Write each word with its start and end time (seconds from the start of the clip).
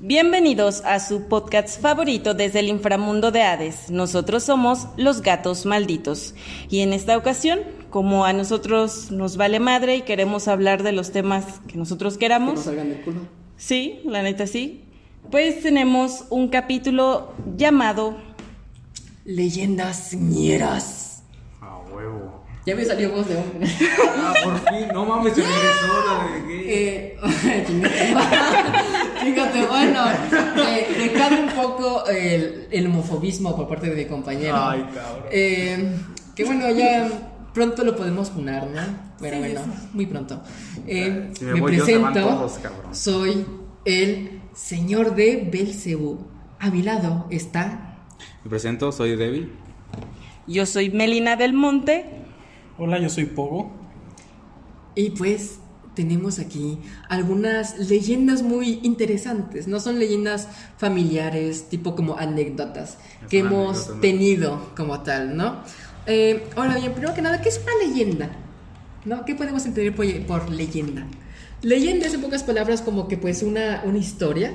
Bienvenidos 0.00 0.82
a 0.84 0.98
su 0.98 1.28
podcast 1.28 1.80
favorito 1.80 2.34
desde 2.34 2.60
el 2.60 2.68
inframundo 2.68 3.30
de 3.30 3.42
Hades. 3.42 3.90
Nosotros 3.90 4.42
somos 4.44 4.88
los 4.96 5.20
gatos 5.20 5.66
malditos. 5.66 6.34
Y 6.70 6.80
en 6.80 6.92
esta 6.92 7.16
ocasión, 7.16 7.60
como 7.90 8.24
a 8.24 8.32
nosotros 8.32 9.10
nos 9.10 9.36
vale 9.36 9.60
madre 9.60 9.96
y 9.96 10.02
queremos 10.02 10.48
hablar 10.48 10.82
de 10.82 10.92
los 10.92 11.12
temas 11.12 11.60
que 11.68 11.76
nosotros 11.76 12.14
Que 12.14 12.20
queramos. 12.20 12.54
no 12.54 12.62
salgan 12.62 12.88
del 12.88 13.02
culo. 13.02 13.20
Sí, 13.56 14.00
la 14.04 14.22
neta 14.22 14.46
sí. 14.46 14.82
Pues 15.30 15.62
tenemos 15.62 16.24
un 16.30 16.48
capítulo 16.48 17.32
llamado 17.56 18.16
Leyendas 19.24 20.14
ñeras. 20.14 21.09
Ya 22.70 22.76
me 22.76 22.84
salió 22.84 23.10
voz 23.10 23.26
de 23.28 23.36
hombre. 23.36 23.68
Ah, 24.16 24.32
por 24.44 24.56
fin. 24.60 24.86
No 24.94 25.04
mames, 25.04 25.34
se 25.34 25.42
regresó 25.42 26.04
la 26.06 26.32
de 26.32 26.40
gay. 26.46 26.64
Eh, 26.68 27.16
chingate, 29.20 29.66
bueno, 29.66 30.04
eh, 30.68 30.86
dejando 30.96 31.42
un 31.42 31.48
poco 31.48 32.06
el, 32.06 32.68
el 32.70 32.86
homofobismo 32.86 33.56
por 33.56 33.66
parte 33.66 33.90
de 33.90 33.96
mi 33.96 34.04
compañero. 34.08 34.54
Ay, 34.56 34.86
cabrón. 34.94 35.24
Eh, 35.32 35.96
que 36.36 36.44
bueno, 36.44 36.70
ya 36.70 37.10
pronto 37.52 37.82
lo 37.82 37.96
podemos 37.96 38.30
funar, 38.30 38.68
¿no? 38.68 38.82
Pero 39.18 39.34
Sí, 39.34 39.40
bueno, 39.40 39.60
sí, 39.64 39.70
muy 39.92 40.06
pronto. 40.06 40.40
Eh, 40.86 41.32
Si 41.36 41.44
me 41.46 41.58
yo, 41.58 41.64
presento, 41.64 42.20
todos, 42.20 42.60
soy 42.92 43.46
el 43.84 44.42
señor 44.54 45.16
de 45.16 45.48
Belcebú. 45.50 46.20
A 46.60 46.70
mi 46.70 46.84
lado 46.84 47.26
está 47.30 47.96
Me 48.44 48.50
presento, 48.50 48.92
soy 48.92 49.16
Debbie. 49.16 49.48
Yo 50.46 50.66
soy 50.66 50.90
Melina 50.90 51.34
del 51.34 51.52
Monte. 51.52 52.20
Hola, 52.82 52.98
yo 52.98 53.10
soy 53.10 53.26
Pogo. 53.26 53.70
Y 54.94 55.10
pues 55.10 55.58
tenemos 55.94 56.38
aquí 56.38 56.78
algunas 57.10 57.78
leyendas 57.78 58.42
muy 58.42 58.80
interesantes. 58.82 59.68
No 59.68 59.80
son 59.80 59.98
leyendas 59.98 60.48
familiares, 60.78 61.68
tipo 61.68 61.94
como 61.94 62.16
anécdotas 62.16 62.96
Es 63.22 63.28
que 63.28 63.40
hemos 63.40 63.76
anécdota, 63.76 63.94
¿no? 63.94 64.00
tenido 64.00 64.70
como 64.74 65.00
tal, 65.02 65.36
¿no? 65.36 65.62
Eh, 66.06 66.42
ahora 66.56 66.76
bien, 66.76 66.92
primero 66.92 67.12
que 67.12 67.20
nada, 67.20 67.42
¿qué 67.42 67.50
es 67.50 67.60
una 67.62 67.86
leyenda? 67.86 68.30
¿No? 69.04 69.26
¿Qué 69.26 69.34
podemos 69.34 69.66
entender 69.66 69.94
por, 69.94 70.06
por 70.24 70.50
leyenda? 70.50 71.06
Leyenda 71.60 72.06
es 72.06 72.14
en 72.14 72.22
pocas 72.22 72.44
palabras 72.44 72.80
como 72.80 73.08
que 73.08 73.18
pues 73.18 73.42
una, 73.42 73.82
una 73.84 73.98
historia, 73.98 74.54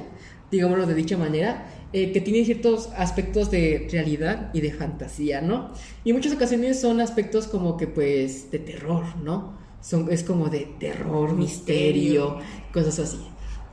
digámoslo 0.49 0.87
de 0.87 0.95
dicha 0.95 1.15
manera, 1.15 1.67
eh, 1.97 2.11
que 2.11 2.19
tiene 2.19 2.43
ciertos 2.43 2.89
aspectos 2.97 3.49
de 3.49 3.87
realidad 3.89 4.49
y 4.53 4.59
de 4.59 4.73
fantasía, 4.73 5.39
¿no? 5.39 5.69
Y 6.03 6.09
en 6.09 6.17
muchas 6.17 6.33
ocasiones 6.33 6.81
son 6.81 6.99
aspectos 6.99 7.47
como 7.47 7.77
que 7.77 7.87
pues 7.87 8.51
de 8.51 8.59
terror, 8.59 9.05
¿no? 9.23 9.53
Son, 9.79 10.11
es 10.11 10.25
como 10.25 10.49
de 10.49 10.67
terror, 10.77 11.33
misterio, 11.37 12.39
cosas 12.73 12.99
así. 12.99 13.21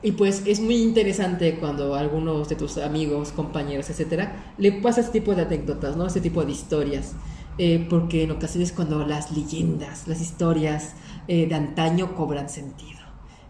Y 0.01 0.13
pues 0.13 0.43
es 0.45 0.61
muy 0.61 0.77
interesante 0.77 1.57
cuando 1.59 1.95
algunos 1.95 2.47
de 2.47 2.55
tus 2.55 2.77
amigos, 2.77 3.33
compañeros, 3.33 3.89
etcétera, 3.89 4.53
le 4.57 4.71
pasa 4.71 5.01
este 5.01 5.19
tipo 5.19 5.35
de 5.35 5.41
anécdotas, 5.41 5.97
¿no? 5.97 6.07
Este 6.07 6.21
tipo 6.21 6.45
de 6.45 6.53
historias. 6.53 7.15
Eh, 7.57 7.85
porque 7.89 8.23
en 8.23 8.31
ocasiones 8.31 8.71
cuando 8.71 9.05
las 9.05 9.35
leyendas, 9.35 10.07
las 10.07 10.21
historias 10.21 10.93
eh, 11.27 11.45
de 11.45 11.55
antaño 11.55 12.15
cobran 12.15 12.47
sentido. 12.47 13.01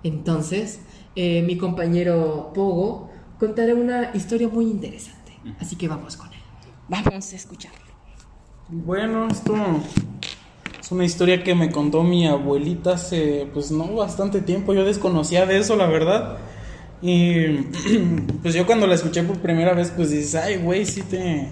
Entonces, 0.02 0.80
eh, 1.16 1.44
mi 1.44 1.58
compañero 1.58 2.52
Pogo 2.56 3.13
contará 3.44 3.76
una 3.76 4.12
historia 4.14 4.48
muy 4.48 4.66
interesante. 4.66 5.34
Así 5.60 5.76
que 5.76 5.90
vamos 5.90 6.16
con 6.16 6.32
él. 6.32 6.40
Vamos 6.88 7.34
a 7.34 7.36
escucharlo. 7.36 7.78
Bueno, 8.70 9.28
esto 9.28 9.54
es 10.80 10.90
una 10.90 11.04
historia 11.04 11.44
que 11.44 11.54
me 11.54 11.70
contó 11.70 12.04
mi 12.04 12.26
abuelita 12.26 12.94
hace, 12.94 13.50
pues 13.54 13.70
no 13.70 13.96
bastante 13.96 14.40
tiempo. 14.40 14.74
Yo 14.74 14.86
desconocía 14.86 15.46
de 15.46 15.58
eso, 15.58 15.76
la 15.76 15.88
verdad. 15.88 16.38
Y 17.02 17.48
pues 18.42 18.54
yo 18.54 18.66
cuando 18.66 18.88
la 18.88 18.96
escuché 18.96 19.24
por 19.24 19.40
primera 19.40 19.74
vez, 19.74 19.92
pues 19.94 20.10
dices, 20.10 20.36
ay, 20.36 20.56
güey, 20.56 20.86
sí 20.86 21.02
te. 21.02 21.50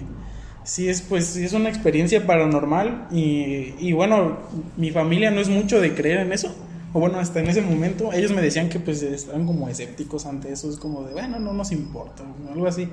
Sí 0.64 0.88
es, 0.88 1.02
pues, 1.02 1.26
sí 1.26 1.44
es 1.44 1.52
una 1.52 1.68
experiencia 1.68 2.26
paranormal. 2.26 3.08
Y, 3.12 3.74
y 3.78 3.92
bueno, 3.92 4.38
mi 4.78 4.90
familia 4.90 5.30
no 5.30 5.40
es 5.40 5.50
mucho 5.50 5.78
de 5.78 5.94
creer 5.94 6.20
en 6.20 6.32
eso. 6.32 6.54
O 6.92 7.00
bueno, 7.00 7.18
hasta 7.18 7.40
en 7.40 7.48
ese 7.48 7.62
momento, 7.62 8.12
ellos 8.12 8.32
me 8.32 8.42
decían 8.42 8.68
que 8.68 8.78
pues 8.78 9.02
estaban 9.02 9.46
como 9.46 9.68
escépticos 9.68 10.26
ante 10.26 10.52
eso. 10.52 10.68
Es 10.68 10.76
como 10.76 11.04
de, 11.04 11.12
bueno, 11.12 11.38
no 11.38 11.52
nos 11.52 11.72
importa, 11.72 12.22
algo 12.52 12.66
así. 12.66 12.88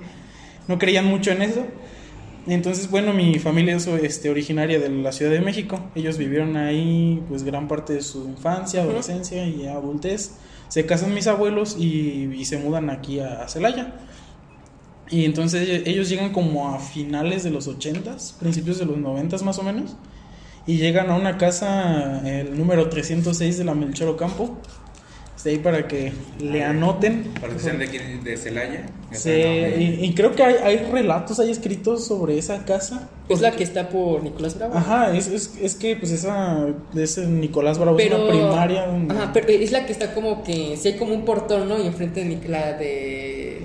No 0.68 0.78
creían 0.78 1.06
mucho 1.06 1.32
en 1.32 1.42
eso. 1.42 1.66
Entonces, 2.48 2.90
bueno, 2.90 3.14
mi 3.14 3.38
familia 3.38 3.76
es 3.76 3.88
este, 3.88 4.30
originaria 4.30 4.80
de 4.80 4.90
la 4.90 5.12
Ciudad 5.12 5.32
de 5.32 5.42
México. 5.42 5.80
Ellos 5.96 6.18
vivieron 6.18 6.56
ahí 6.56 7.22
pues 7.28 7.44
gran 7.44 7.68
parte 7.68 7.94
de 7.94 8.02
su 8.02 8.28
infancia, 8.30 8.82
adolescencia 8.82 9.46
y 9.46 9.68
adultez. 9.68 10.32
Se 10.70 10.86
casan 10.86 11.14
mis 11.14 11.28
abuelos 11.28 11.76
y, 11.78 12.32
y 12.34 12.46
se 12.46 12.58
mudan 12.58 12.90
aquí 12.90 13.20
a, 13.20 13.44
a 13.44 13.48
Celaya. 13.50 13.96
Y 15.12 15.26
entonces 15.26 15.84
ellos 15.86 16.08
llegan 16.08 16.32
como 16.32 16.70
a 16.70 16.80
finales 16.80 17.44
de 17.44 17.50
los 17.50 17.68
80s, 17.68 18.36
principios 18.36 18.78
de 18.78 18.86
los 18.86 18.98
90s 18.98 19.42
más 19.42 19.60
o 19.60 19.64
menos. 19.64 19.96
Y 20.70 20.78
llegan 20.78 21.10
a 21.10 21.16
una 21.16 21.38
casa, 21.40 22.22
el 22.30 22.56
número 22.56 22.90
306 22.90 23.58
de 23.58 23.64
la 23.64 23.74
Melchor 23.74 24.10
Ocampo. 24.10 24.56
Está 25.36 25.50
ahí 25.50 25.58
para 25.58 25.88
que 25.88 26.12
le 26.40 26.64
anoten. 26.64 27.24
Para 27.42 27.54
que 27.54 27.60
sean 27.60 27.80
de 27.80 27.86
aquí 27.86 27.98
de 27.98 28.38
Celaya. 28.38 28.86
Sí, 29.12 29.32
y, 29.32 29.98
y 30.06 30.14
creo 30.14 30.36
que 30.36 30.44
hay, 30.44 30.56
hay 30.62 30.78
relatos 30.92 31.40
ahí 31.40 31.50
escritos 31.50 32.06
sobre 32.06 32.38
esa 32.38 32.66
casa. 32.66 33.10
Es 33.30 33.40
la 33.42 33.52
que 33.52 33.64
está 33.64 33.90
por 33.90 34.22
Nicolás 34.22 34.58
Bravo. 34.60 34.78
Ajá, 34.78 35.16
es, 35.18 35.28
es, 35.28 35.54
es 35.60 35.74
que 35.76 35.96
pues 35.96 36.12
esa 36.12 36.68
es 36.94 37.18
Nicolás 37.18 37.80
Bravo, 37.80 37.98
es 37.98 38.06
Pero, 38.06 38.24
una 38.26 38.30
primaria. 38.32 38.86
donde- 38.86 39.16
Ajá, 39.16 39.32
pero 39.34 39.48
es 39.48 39.72
la 39.72 39.86
que 39.88 39.92
está 39.94 40.14
como 40.14 40.44
que. 40.44 40.78
Si 40.78 40.90
hay 40.90 40.98
como 40.98 41.16
un 41.16 41.26
portón, 41.26 41.68
¿no? 41.70 41.80
Y 41.82 41.88
enfrente 41.88 42.24
de 42.24 42.30
Nic- 42.36 42.48
la 42.48 42.74
de. 42.74 43.60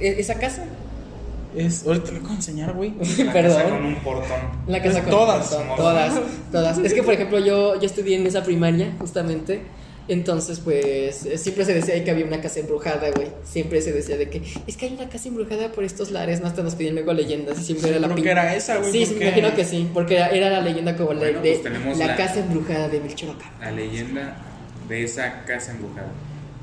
e- 0.00 0.16
¿Esa 0.18 0.34
casa? 0.40 0.64
Es, 1.56 1.86
ahorita 1.86 2.06
te 2.06 2.12
lo 2.12 2.20
voy 2.20 2.30
a 2.30 2.34
enseñar, 2.34 2.72
güey. 2.72 2.90
Perdón. 3.32 3.62
con 3.70 3.84
un 3.86 3.94
portón. 3.96 4.38
La 4.66 4.82
casa 4.82 5.00
con 5.02 5.10
todas. 5.10 5.48
portón, 5.48 5.76
todas, 5.76 6.14
todas. 6.50 6.78
Es 6.78 6.94
que, 6.94 7.02
por 7.02 7.14
ejemplo, 7.14 7.38
yo, 7.38 7.78
yo 7.78 7.86
estudié 7.86 8.16
en 8.16 8.26
esa 8.26 8.42
primaria, 8.42 8.94
justamente. 8.98 9.62
Entonces, 10.08 10.58
pues, 10.58 11.26
eh, 11.26 11.38
siempre 11.38 11.64
se 11.64 11.74
decía 11.74 12.02
que 12.02 12.10
había 12.10 12.24
una 12.24 12.40
casa 12.40 12.58
embrujada, 12.58 13.10
güey. 13.14 13.28
Siempre 13.44 13.80
se 13.80 13.92
decía 13.92 14.16
de 14.16 14.28
que 14.28 14.42
es 14.66 14.76
que 14.76 14.86
hay 14.86 14.94
una 14.94 15.08
casa 15.08 15.28
embrujada 15.28 15.70
por 15.70 15.84
estos 15.84 16.10
lares, 16.10 16.40
no 16.40 16.48
hasta 16.48 16.60
nos 16.62 16.74
pidieron 16.74 16.96
luego 16.96 17.12
leyendas 17.12 17.60
y 17.60 17.64
siempre 17.64 17.90
era 17.90 18.00
la 18.00 18.12
que 18.12 18.28
era 18.30 18.52
esa, 18.56 18.78
güey. 18.78 18.90
Sí, 18.90 19.06
sí, 19.06 19.14
me 19.14 19.26
imagino 19.26 19.54
que 19.54 19.64
sí, 19.64 19.88
porque 19.94 20.16
era, 20.16 20.30
era 20.30 20.50
la 20.50 20.60
leyenda 20.60 20.96
como 20.96 21.12
la 21.12 21.20
Bueno, 21.20 21.40
de 21.40 21.60
pues 21.62 21.98
la, 21.98 22.06
la- 22.08 22.16
casa 22.16 22.40
embrujada 22.40 22.88
de 22.88 22.98
Melchoroca. 22.98 23.44
La 23.60 23.70
leyenda 23.70 24.36
de 24.88 25.04
esa 25.04 25.44
casa 25.44 25.70
embrujada. 25.70 26.08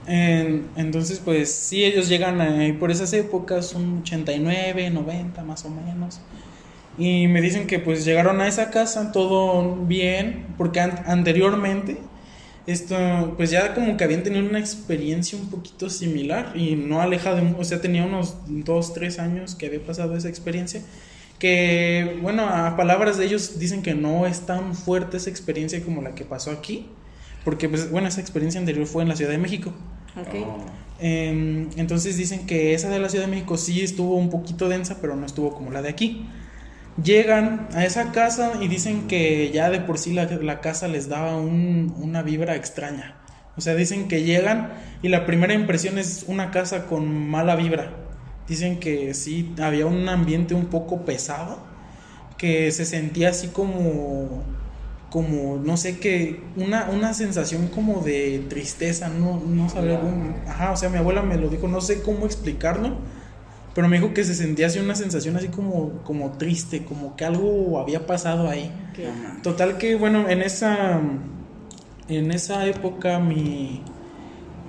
En- 0.09 0.72
entonces, 0.75 1.20
pues 1.24 1.53
sí, 1.53 1.84
ellos 1.86 2.09
llegan 2.09 2.42
ahí 2.42 2.74
por 2.74 2.90
esas 2.92 3.14
épocas, 3.14 3.74
un 3.75 4.00
89, 4.02 4.90
90 4.90 5.44
más 5.44 5.66
o 5.66 5.70
menos. 5.70 6.22
Y 6.97 7.28
me 7.28 7.42
dicen 7.42 7.68
que 7.68 7.80
pues 7.80 8.06
llegaron 8.06 8.42
a 8.42 8.48
esa 8.48 8.72
casa 8.72 9.12
todo 9.14 9.75
bien, 9.86 10.56
porque 10.58 10.81
an- 10.81 11.03
anteriormente, 11.08 12.00
esto, 12.68 13.36
pues 13.38 13.52
ya 13.52 13.74
como 13.75 13.98
que 13.98 14.03
habían 14.06 14.24
tenido 14.24 14.46
una 14.48 14.59
experiencia 14.59 15.38
un 15.40 15.50
poquito 15.50 15.90
similar 15.90 16.53
y 16.56 16.75
no 16.75 17.02
alejada, 17.02 17.42
de 17.42 17.56
o 17.58 17.64
sea, 17.66 17.81
tenía 17.81 18.06
unos 18.06 18.38
2, 18.48 18.94
3 18.94 19.19
años 19.19 19.56
que 19.56 19.68
había 19.68 19.86
pasado 19.86 20.16
esa 20.18 20.30
experiencia. 20.30 20.81
Que, 21.40 22.19
bueno, 22.24 22.44
a 22.50 22.78
palabras 22.78 23.18
de 23.18 23.25
ellos 23.25 23.59
dicen 23.59 23.81
que 23.84 23.96
no 23.96 24.28
es 24.28 24.42
tan 24.48 24.75
fuerte 24.75 25.18
esa 25.18 25.30
experiencia 25.31 25.84
como 25.84 26.02
la 26.03 26.16
que 26.16 26.25
pasó 26.25 26.52
aquí, 26.52 26.88
porque, 27.46 27.69
pues, 27.69 27.92
bueno, 27.92 28.08
esa 28.09 28.22
experiencia 28.22 28.59
anterior 28.62 28.86
fue 28.88 29.03
en 29.03 29.09
la 29.09 29.18
Ciudad 29.18 29.31
de 29.31 29.38
México. 29.40 29.74
Ok. 30.16 30.36
Oh. 30.36 30.66
Em, 31.00 31.70
entonces 31.78 32.18
dicen 32.18 32.46
que 32.46 32.74
esa 32.74 32.90
de 32.90 33.00
la 33.00 33.09
Ciudad 33.09 33.25
de 33.25 33.31
México 33.31 33.58
sí 33.58 33.81
estuvo 33.81 34.18
un 34.18 34.30
poquito 34.30 34.68
densa, 34.68 35.00
pero 35.01 35.16
no 35.16 35.25
estuvo 35.25 35.54
como 35.54 35.72
la 35.72 35.81
de 35.81 35.89
aquí. 35.89 36.28
Llegan 37.01 37.69
a 37.74 37.86
esa 37.86 38.12
casa 38.12 38.54
y 38.62 38.68
dicen 38.68 39.07
que 39.07 39.51
ya 39.51 39.69
de 39.69 39.80
por 39.81 39.98
sí 39.98 40.13
la, 40.13 40.25
la 40.25 40.60
casa 40.62 40.88
les 40.88 41.07
daba 41.07 41.38
un- 41.38 41.94
una 41.98 42.22
vibra 42.24 42.56
extraña. 42.56 43.16
O 43.56 43.62
sea, 43.62 43.75
dicen 43.75 44.07
que 44.07 44.24
llegan 44.24 44.74
y 45.01 45.10
la 45.10 45.25
primera 45.25 45.54
impresión 45.54 45.98
es 45.98 46.25
una 46.28 46.51
casa 46.51 46.88
con 46.88 47.30
mala 47.30 47.56
vibra. 47.56 47.92
Dicen 48.48 48.80
que 48.80 49.13
sí, 49.13 49.54
había 49.62 49.86
un 49.86 50.10
ambiente 50.10 50.56
un 50.56 50.68
poco 50.68 51.06
pesado, 51.06 51.60
que 52.38 52.72
se 52.72 52.86
sentía 52.86 53.30
así 53.30 53.50
como 53.50 54.44
como, 55.09 55.57
no 55.57 55.75
sé 55.77 56.00
qué, 56.00 56.41
una, 56.56 56.89
una 56.89 57.13
sensación 57.13 57.67
como 57.67 58.01
de 58.01 58.45
tristeza, 58.47 59.09
no, 59.09 59.39
no 59.39 59.69
sabía 59.69 60.00
cómo, 60.00 60.35
ajá, 60.47 60.71
o 60.71 60.75
sea, 60.75 60.89
mi 60.89 60.97
abuela 60.97 61.21
me 61.21 61.38
lo 61.38 61.50
dijo, 61.50 61.67
no 61.67 61.81
sé 61.81 62.01
cómo 62.01 62.25
explicarlo, 62.25 62.97
pero 63.73 63.88
me 63.88 64.00
dijo 64.00 64.13
que 64.13 64.23
se 64.23 64.35
sentía 64.35 64.67
así 64.67 64.79
una 64.79 64.95
sensación 64.95 65.35
así 65.35 65.47
como, 65.47 66.03
como 66.03 66.31
triste, 66.33 66.85
como 66.85 67.15
que 67.15 67.25
algo 67.25 67.79
había 67.79 68.06
pasado 68.06 68.50
ahí. 68.50 68.71
Total 69.41 69.77
que, 69.77 69.95
bueno, 69.95 70.29
en 70.29 70.41
esa, 70.41 71.01
en 72.07 72.31
esa 72.31 72.65
época 72.67 73.19
mi, 73.19 73.81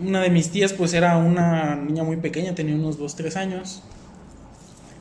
una 0.00 0.20
de 0.20 0.30
mis 0.30 0.50
tías 0.50 0.72
pues 0.72 0.94
era 0.94 1.16
una 1.18 1.76
niña 1.76 2.02
muy 2.02 2.16
pequeña, 2.16 2.54
tenía 2.54 2.74
unos 2.74 2.98
2, 2.98 3.16
3 3.16 3.36
años, 3.36 3.82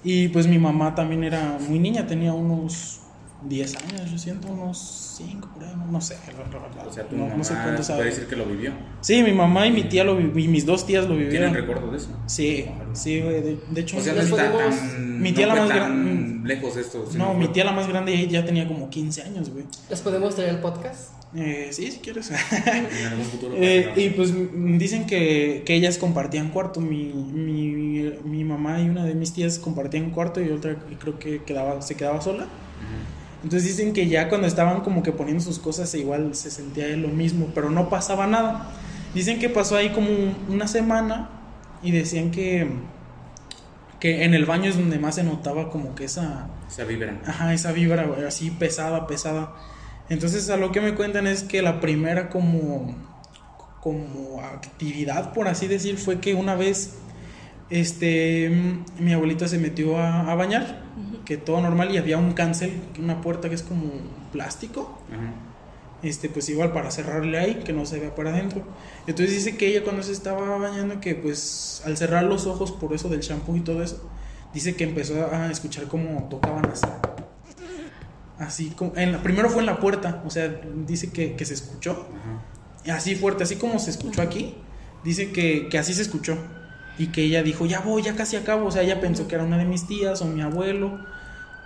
y 0.04 0.30
pues 0.30 0.48
mi 0.48 0.58
mamá 0.58 0.96
también 0.96 1.24
era 1.24 1.58
muy 1.68 1.80
niña, 1.80 2.08
tenía 2.08 2.34
unos 2.34 3.02
10 3.48 3.76
años, 3.78 4.12
yo 4.12 4.18
siento 4.18 4.50
unos 4.50 5.16
5 5.18 5.50
por 5.54 5.64
ahí, 5.64 5.74
no, 5.78 5.86
no 5.88 6.02
sé. 6.02 6.18
la 6.28 6.60
verdad, 6.60 6.88
O 6.88 6.92
sea, 6.94 7.06
tu 7.08 7.16
no, 7.16 7.24
mamá 7.24 7.38
no 7.38 7.44
sé 7.44 7.54
cuántos 7.54 7.88
puede 7.88 7.98
sabe. 8.00 8.06
decir 8.10 8.28
que 8.28 8.36
lo 8.36 8.46
vivió. 8.46 8.74
Sí, 9.02 9.24
mi 9.24 9.32
mamá 9.32 9.66
y 9.68 9.72
mi 9.72 9.84
tía 9.84 10.04
lo 10.04 10.20
y 10.20 10.48
mis 10.48 10.66
dos 10.66 10.86
tías 10.86 11.06
lo 11.06 11.12
vivieron. 11.16 11.52
¿Tienen 11.52 11.54
recuerdo 11.54 11.90
de 11.92 11.98
eso? 11.98 12.10
Sí, 12.28 12.66
sí, 12.94 13.22
güey. 13.22 13.42
De, 13.42 13.58
de 13.72 13.82
hecho, 13.82 13.98
O 13.98 14.02
sea, 14.02 14.14
mi- 14.14 14.20
no 14.20 14.26
está 14.26 14.52
tan. 14.58 15.22
Mi 15.22 15.32
tía 15.32 15.48
no 15.48 15.56
la 15.56 15.62
más 15.62 15.70
tan 15.70 16.44
lejos 16.46 16.76
esto. 16.78 17.06
sino 17.10 17.26
no, 17.26 17.34
mi 17.34 17.48
tía 17.50 17.64
la 17.64 17.72
más 17.72 17.88
grande 17.88 18.28
ya 18.28 18.44
tenía 18.46 18.68
como 18.68 18.90
15 18.90 19.22
años, 19.24 19.50
güey. 19.52 19.66
¿Les 19.90 20.02
podemos 20.02 20.36
traer 20.36 20.50
el 20.56 20.60
podcast? 20.60 21.12
Eh, 21.36 21.70
sí, 21.72 21.92
si 21.92 22.00
quieres. 22.00 22.32
Eh, 23.56 23.92
y 23.96 24.10
pues 24.12 24.32
m- 24.32 24.78
dicen 24.78 25.06
que, 25.06 25.64
que 25.66 25.76
ellas 25.76 25.98
compartían 25.98 26.50
cuarto. 26.50 26.82
Mi, 26.82 27.06
mi, 27.14 28.12
mi 28.24 28.44
mamá 28.44 28.82
y 28.82 28.90
una 28.90 29.06
de 29.06 29.16
mis 29.16 29.34
tías 29.34 29.60
compartían 29.60 30.12
cuarto 30.12 30.42
y 30.42 30.50
otra 30.50 30.76
creo 31.00 31.20
que 31.20 31.44
quedaba, 31.44 31.82
se 31.82 31.96
quedaba 31.96 32.22
sola. 32.22 32.48
Entonces 33.44 33.70
dicen 33.78 33.94
que 33.94 34.08
ya 34.08 34.28
cuando 34.30 34.48
estaban 34.48 34.82
como 34.82 35.02
que 35.02 35.12
poniendo 35.14 35.44
sus 35.44 35.60
cosas 35.60 35.94
igual 35.96 36.36
se 36.36 36.52
sentía 36.52 36.88
lo 36.98 37.08
mismo, 37.08 37.52
pero 37.56 37.70
no 37.70 37.90
pasaba 37.90 38.28
nada. 38.28 38.70
Dicen 39.14 39.40
que 39.40 39.50
pasó 39.50 39.76
ahí 39.78 39.90
como 39.90 40.10
un- 40.10 40.36
una 40.50 40.68
semana 40.68 41.30
y 41.82 41.92
decían 41.92 42.32
que, 42.32 42.68
que 44.00 44.24
en 44.24 44.34
el 44.34 44.46
baño 44.46 44.70
es 44.70 44.78
donde 44.78 45.00
más 45.00 45.16
se 45.16 45.24
notaba 45.24 45.70
como 45.70 45.96
que 45.96 46.06
esa, 46.06 46.48
Esa 46.70 46.84
vibra. 46.86 47.20
Ajá, 47.26 47.54
esa 47.54 47.72
vibra, 47.72 48.06
güey, 48.06 48.24
así 48.26 48.52
pesada, 48.52 49.08
pesada. 49.08 49.54
Entonces, 50.10 50.50
a 50.50 50.58
lo 50.58 50.72
que 50.72 50.82
me 50.82 50.96
cuentan 50.96 51.28
es 51.28 51.44
que 51.44 51.62
la 51.62 51.80
primera 51.82 52.30
como, 52.30 52.96
como 53.82 54.42
actividad, 54.42 55.34
por 55.34 55.48
así 55.48 55.68
decir, 55.68 55.98
fue 55.98 56.20
que 56.20 56.34
una 56.34 56.56
vez 56.56 56.96
este, 57.70 58.50
mm, 58.50 59.04
mi 59.04 59.14
abuelita 59.14 59.48
se 59.48 59.58
metió 59.60 59.98
a, 59.98 60.32
a 60.32 60.36
bañar, 60.36 60.84
que 61.26 61.38
todo 61.38 61.62
normal, 61.62 61.92
y 61.94 61.98
había 61.98 62.18
un 62.18 62.34
cancel, 62.34 62.82
una 63.00 63.22
puerta 63.22 63.50
que 63.50 63.56
es 63.56 63.64
como 63.64 63.84
plástico, 64.32 65.00
este, 66.02 66.30
pues 66.30 66.48
igual 66.50 66.72
para 66.72 66.92
cerrarle 66.92 67.38
ahí, 67.38 67.56
que 67.66 67.74
no 67.74 67.86
se 67.86 68.00
vea 68.00 68.16
para 68.16 68.32
adentro. 68.32 68.64
Entonces 69.06 69.36
dice 69.36 69.58
que 69.58 69.68
ella 69.68 69.84
cuando 69.84 70.02
se 70.02 70.12
estaba 70.14 70.58
bañando, 70.58 71.00
que 71.02 71.14
pues 71.16 71.82
al 71.86 71.98
cerrar 71.98 72.24
los 72.24 72.48
ojos 72.48 72.72
por 72.72 72.94
eso 72.94 73.10
del 73.10 73.20
shampoo 73.20 73.56
y 73.58 73.62
todo 73.62 73.84
eso, 73.84 74.10
dice 74.54 74.76
que 74.76 74.86
empezó 74.86 75.28
a 75.32 75.52
escuchar 75.52 75.86
como 75.86 76.24
tocaban 76.30 76.66
así. 76.72 76.86
Así 78.40 78.70
como, 78.70 78.94
en 78.96 79.12
la- 79.12 79.22
primero 79.22 79.50
fue 79.50 79.60
en 79.60 79.66
la 79.66 79.80
puerta, 79.80 80.24
o 80.26 80.30
sea, 80.30 80.48
dice 80.88 81.12
que, 81.12 81.36
que 81.36 81.46
se 81.46 81.54
escuchó, 81.56 82.08
así 82.90 83.16
fuerte, 83.16 83.44
así 83.44 83.58
como 83.58 83.78
se 83.80 83.90
escuchó 83.92 84.22
aquí, 84.22 84.56
dice 85.04 85.32
que, 85.32 85.68
que 85.70 85.78
así 85.78 85.94
se 85.94 86.02
escuchó. 86.04 86.38
Y 87.00 87.08
que 87.08 87.24
ella 87.24 87.42
dijo, 87.42 87.66
ya 87.66 87.80
voy, 87.80 88.04
ya 88.04 88.16
casi 88.16 88.36
acabo. 88.36 88.68
O 88.68 88.72
sea, 88.72 88.84
ella 88.84 89.02
pensó 89.02 89.28
que 89.28 89.36
era 89.36 89.44
una 89.44 89.58
de 89.58 89.66
mis 89.66 89.88
tías 89.88 90.22
o 90.22 90.26
mi 90.26 90.42
abuelo. 90.42 91.00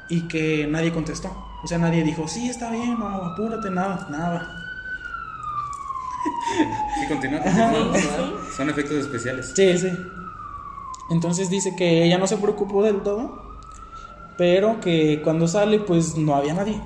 Y 0.08 0.22
que 0.28 0.68
nadie 0.68 0.94
contestó. 0.94 1.36
O 1.64 1.68
sea, 1.68 1.78
nadie 1.80 2.04
dijo, 2.04 2.28
sí, 2.28 2.50
está 2.50 2.70
bien, 2.70 3.00
no, 3.00 3.08
apúrate, 3.08 3.70
nada, 3.70 4.08
nada. 4.10 4.60
Sí, 7.00 7.08
continúa. 7.08 7.42
Son 8.56 8.70
efectos 8.70 8.98
especiales. 8.98 9.52
Sí, 9.56 9.78
sí. 9.78 9.90
Entonces 11.10 11.50
dice 11.50 11.76
que 11.76 12.06
ella 12.06 12.18
no 12.18 12.28
se 12.28 12.38
preocupó 12.38 12.84
del 12.84 13.02
todo, 13.02 13.58
pero 14.38 14.80
que 14.80 15.22
cuando 15.24 15.48
sale 15.48 15.80
pues 15.80 16.16
no 16.18 16.36
había 16.36 16.54
nadie. 16.54 16.80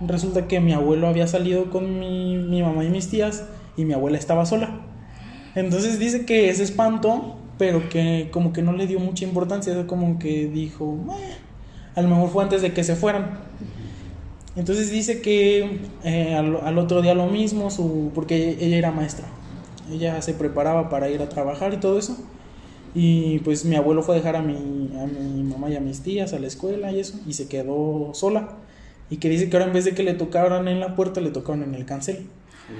Resulta 0.00 0.48
que 0.48 0.60
mi 0.60 0.72
abuelo 0.72 1.06
había 1.06 1.26
salido 1.26 1.70
con 1.70 1.98
mi, 1.98 2.36
mi 2.36 2.62
mamá 2.62 2.84
y 2.84 2.88
mis 2.88 3.08
tías 3.08 3.44
y 3.76 3.84
mi 3.84 3.92
abuela 3.92 4.18
estaba 4.18 4.46
sola. 4.46 4.80
Entonces 5.54 5.98
dice 5.98 6.24
que 6.24 6.52
se 6.54 6.62
espantó, 6.62 7.36
pero 7.62 7.88
que 7.88 8.28
como 8.32 8.52
que 8.52 8.60
no 8.60 8.72
le 8.72 8.88
dio 8.88 8.98
mucha 8.98 9.24
importancia, 9.24 9.86
como 9.86 10.18
que 10.18 10.48
dijo, 10.48 10.98
"Eh, 11.12 11.36
a 11.94 12.02
lo 12.02 12.08
mejor 12.08 12.28
fue 12.28 12.42
antes 12.42 12.60
de 12.60 12.72
que 12.72 12.82
se 12.82 12.96
fueran. 12.96 13.38
Entonces 14.56 14.90
dice 14.90 15.22
que 15.22 15.78
eh, 16.02 16.34
al, 16.34 16.56
al 16.56 16.76
otro 16.78 17.02
día 17.02 17.14
lo 17.14 17.28
mismo, 17.28 17.70
su, 17.70 18.10
porque 18.16 18.56
ella 18.60 18.76
era 18.78 18.90
maestra. 18.90 19.26
Ella 19.92 20.20
se 20.22 20.34
preparaba 20.34 20.88
para 20.88 21.08
ir 21.08 21.22
a 21.22 21.28
trabajar 21.28 21.72
y 21.72 21.76
todo 21.76 22.00
eso. 22.00 22.16
Y 22.96 23.38
pues 23.44 23.64
mi 23.64 23.76
abuelo 23.76 24.02
fue 24.02 24.16
a 24.16 24.18
dejar 24.18 24.34
a 24.34 24.42
mi, 24.42 24.90
a 25.00 25.06
mi 25.06 25.44
mamá 25.44 25.70
y 25.70 25.76
a 25.76 25.80
mis 25.80 26.00
tías 26.00 26.32
a 26.32 26.40
la 26.40 26.48
escuela 26.48 26.90
y 26.90 26.98
eso, 26.98 27.20
y 27.28 27.34
se 27.34 27.46
quedó 27.46 28.10
sola. 28.12 28.48
Y 29.08 29.18
que 29.18 29.28
dice 29.28 29.48
que 29.48 29.56
ahora 29.56 29.68
en 29.68 29.72
vez 29.72 29.84
de 29.84 29.92
que 29.94 30.02
le 30.02 30.14
tocaran 30.14 30.66
en 30.66 30.80
la 30.80 30.96
puerta, 30.96 31.20
le 31.20 31.30
tocaron 31.30 31.62
en 31.62 31.76
el 31.76 31.84
cancel, 31.86 32.26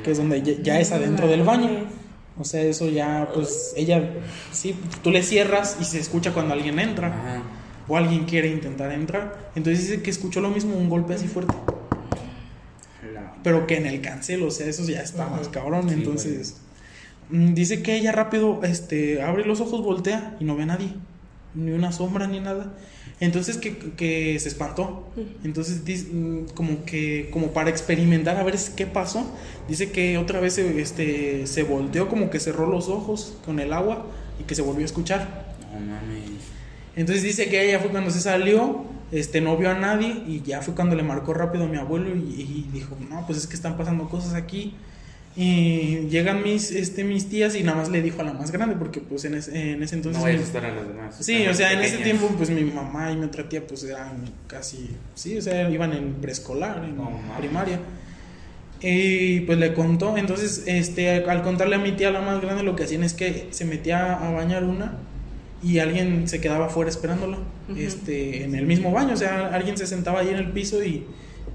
que 0.02 0.11
es 0.11 0.19
donde 0.19 0.43
ya, 0.43 0.55
ya 0.61 0.81
es 0.81 0.90
adentro 0.90 1.28
del 1.28 1.44
baño. 1.44 1.69
O 2.38 2.44
sea, 2.44 2.62
eso 2.62 2.88
ya, 2.88 3.31
pues 3.34 3.75
ella, 3.76 4.11
sí, 4.52 4.75
tú 5.02 5.11
le 5.11 5.23
cierras 5.23 5.76
y 5.81 5.84
se 5.84 5.99
escucha 6.00 6.32
cuando 6.32 6.55
alguien 6.55 6.79
entra 6.79 7.08
Ajá. 7.08 7.43
o 7.88 7.96
alguien 7.96 8.25
quiere 8.25 8.49
intentar 8.49 8.90
entrar. 8.93 9.50
Entonces 9.55 9.87
dice 9.88 10.02
que 10.02 10.11
escuchó 10.11 10.40
lo 10.40 10.49
mismo, 10.50 10.75
un 10.75 10.88
golpe 10.88 11.14
así 11.14 11.29
fuerte, 11.29 11.55
La- 13.12 13.34
pero 13.43 13.67
que 13.67 13.76
en 13.76 13.87
el 13.87 14.00
cancel, 14.00 14.43
o 14.44 14.50
sea, 14.50 14.67
eso 14.67 14.84
ya 14.87 15.00
está 15.02 15.29
más 15.29 15.49
cabrón. 15.49 15.88
Sí, 15.88 15.94
Entonces 15.94 16.56
mm, 17.31 17.55
dice 17.55 17.82
que 17.82 17.96
ella 17.96 18.12
rápido 18.12 18.61
este, 18.62 19.23
abre 19.23 19.44
los 19.44 19.61
ojos, 19.61 19.82
voltea 19.82 20.37
y 20.40 20.44
no 20.44 20.56
ve 20.56 20.62
a 20.62 20.67
nadie, 20.67 20.94
ni 21.54 21.72
una 21.72 21.93
sombra 21.93 22.26
ni 22.26 22.40
nada. 22.40 22.72
Entonces 23.20 23.56
que, 23.56 23.76
que 23.76 24.38
se 24.40 24.49
espantó. 24.49 25.08
Entonces 25.44 25.84
dice, 25.84 26.08
mm, 26.12 26.46
como 26.54 26.84
que 26.84 27.31
como 27.32 27.52
para 27.52 27.70
experimentar 27.70 28.37
a 28.37 28.43
ver 28.43 28.56
qué 28.76 28.87
pasó, 28.87 29.25
dice 29.69 29.93
que 29.93 30.19
otra 30.19 30.40
vez 30.40 30.54
se, 30.54 30.81
este, 30.81 31.46
se 31.46 31.62
volteó, 31.62 32.08
como 32.08 32.31
que 32.31 32.40
cerró 32.40 32.66
los 32.69 32.88
ojos 32.88 33.37
con 33.44 33.60
el 33.60 33.72
agua 33.72 34.06
y 34.40 34.44
que 34.44 34.54
se 34.54 34.62
volvió 34.62 34.82
a 34.82 34.87
escuchar. 34.87 35.54
No 35.72 35.81
mames. 35.81 36.31
Entonces 36.96 37.22
dice 37.22 37.49
que 37.49 37.69
ella 37.69 37.78
fue 37.78 37.90
cuando 37.90 38.10
se 38.10 38.20
salió, 38.20 38.84
este, 39.12 39.40
no 39.40 39.56
vio 39.56 39.70
a 39.70 39.75
nadie 39.75 40.22
y 40.26 40.43
ya 40.43 40.60
fue 40.60 40.75
cuando 40.75 40.96
le 40.96 41.02
marcó 41.02 41.32
rápido 41.32 41.64
a 41.64 41.69
mi 41.69 41.76
abuelo 41.76 42.14
y, 42.14 42.20
y 42.20 42.70
dijo, 42.72 42.96
no, 43.08 43.25
pues 43.26 43.38
es 43.38 43.46
que 43.46 43.54
están 43.54 43.76
pasando 43.76 44.08
cosas 44.08 44.34
aquí. 44.34 44.75
Y 45.34 46.08
llegan 46.11 46.43
mis, 46.43 46.70
este, 46.73 47.05
mis 47.05 47.29
tías 47.31 47.55
y 47.56 47.62
nada 47.62 47.79
más 47.79 47.88
le 47.88 48.02
dijo 48.02 48.20
a 48.20 48.25
la 48.25 48.34
más 48.34 48.50
grande 48.52 48.76
porque 48.76 49.00
pues 49.00 49.25
en 49.25 49.34
ese, 49.34 49.73
en 49.73 49.82
ese 49.82 49.94
entonces... 49.94 50.19
no 50.20 50.25
vayas 50.26 50.40
a 50.40 50.43
mi- 50.43 50.46
estar 50.46 50.64
a 50.67 50.75
las 50.75 50.87
demás. 50.88 51.17
Sí, 51.20 51.46
o 51.46 51.55
sea, 51.55 51.73
en 51.73 51.81
ese 51.81 51.99
tiempo 51.99 52.29
pues 52.37 52.50
mi 52.50 52.62
mamá 52.64 53.11
y 53.11 53.17
mi 53.17 53.25
otra 53.25 53.49
tía 53.49 53.67
pues 53.67 53.82
eran 53.84 54.25
casi, 54.46 54.90
sí, 55.14 55.38
o 55.38 55.40
sea, 55.43 55.70
iban 55.70 55.94
en 55.94 56.14
preescolar, 56.14 56.84
en 56.84 56.96
No 56.96 57.11
primaria. 57.38 57.81
Y 58.82 59.40
pues 59.40 59.58
le 59.58 59.73
contó, 59.75 60.17
entonces 60.19 60.64
este, 60.67 61.25
al 61.25 61.43
contarle 61.43 61.76
a 61.76 61.78
mi 61.78 61.93
tía 61.93 62.11
la 62.11 62.20
más 62.20 62.40
grande 62.43 62.62
lo 62.64 62.75
que 62.75 62.82
hacían 62.85 63.05
es 63.05 63.14
que 63.14 63.46
se 63.52 63.64
metía 63.64 64.14
a 64.14 64.31
bañar 64.32 64.64
una 64.64 64.99
y 65.62 65.78
alguien 65.78 66.26
se 66.28 66.40
quedaba 66.40 66.67
afuera 66.67 66.90
esperándola, 66.90 67.38
este, 67.76 68.42
en 68.42 68.56
el 68.56 68.66
mismo 68.66 68.90
baño, 68.90 69.14
o 69.14 69.16
sea, 69.16 69.47
alguien 69.54 69.78
se 69.78 69.87
sentaba 69.87 70.21
ahí 70.21 70.30
en 70.30 70.37
el 70.37 70.50
piso 70.50 70.83
y 70.83 71.06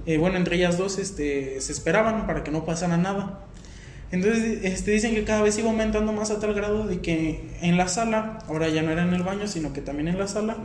eh, 0.06 0.18
bueno, 0.18 0.38
entre 0.38 0.56
ellas 0.56 0.78
dos 0.78 0.98
este, 1.00 1.60
se 1.60 1.72
esperaban 1.74 2.26
para 2.26 2.44
que 2.44 2.50
no 2.50 2.64
pasara 2.66 2.96
nada. 2.96 3.42
Entonces 4.12 4.60
este, 4.64 4.92
dicen 4.92 5.14
que 5.16 5.24
cada 5.26 5.42
vez 5.42 5.58
iba 5.58 5.70
aumentando 5.70 6.14
más 6.14 6.32
a 6.32 6.40
tal 6.40 6.54
grado 6.54 6.88
de 6.88 7.00
que 7.02 7.42
en 7.62 7.76
la 7.78 7.88
sala, 7.88 8.40
ahora 8.48 8.70
ya 8.70 8.82
no 8.82 8.92
era 8.92 9.04
en 9.04 9.14
el 9.14 9.24
baño, 9.24 9.48
sino 9.48 9.74
que 9.74 9.82
también 9.82 10.08
en 10.08 10.18
la 10.18 10.28
sala, 10.28 10.56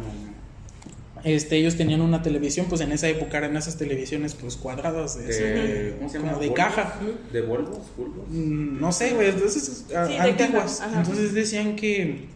este, 1.24 1.56
ellos 1.56 1.76
tenían 1.76 2.00
una 2.00 2.22
televisión, 2.22 2.66
pues 2.68 2.80
en 2.80 2.90
esa 2.92 3.08
época 3.08 3.38
eran 3.38 3.56
esas 3.56 3.76
televisiones 3.78 4.34
pues 4.34 4.56
cuadradas, 4.56 5.16
de, 5.18 5.24
De, 5.32 5.94
¿Cómo 5.96 6.08
se 6.08 6.18
llama? 6.18 6.30
como 6.32 6.42
de 6.42 6.48
¿Volvos? 6.48 6.64
caja. 6.66 6.94
¿De 7.32 7.40
Volvos? 7.42 7.78
¿Volvos? 7.96 8.28
Mm, 8.28 8.80
no 8.80 8.90
sé, 8.92 9.14
güey, 9.14 9.28
entonces 9.30 9.84
Sí, 9.88 9.94
antiguas. 10.18 10.82
Entonces 10.96 11.32
decían 11.32 11.76
que 11.76 12.26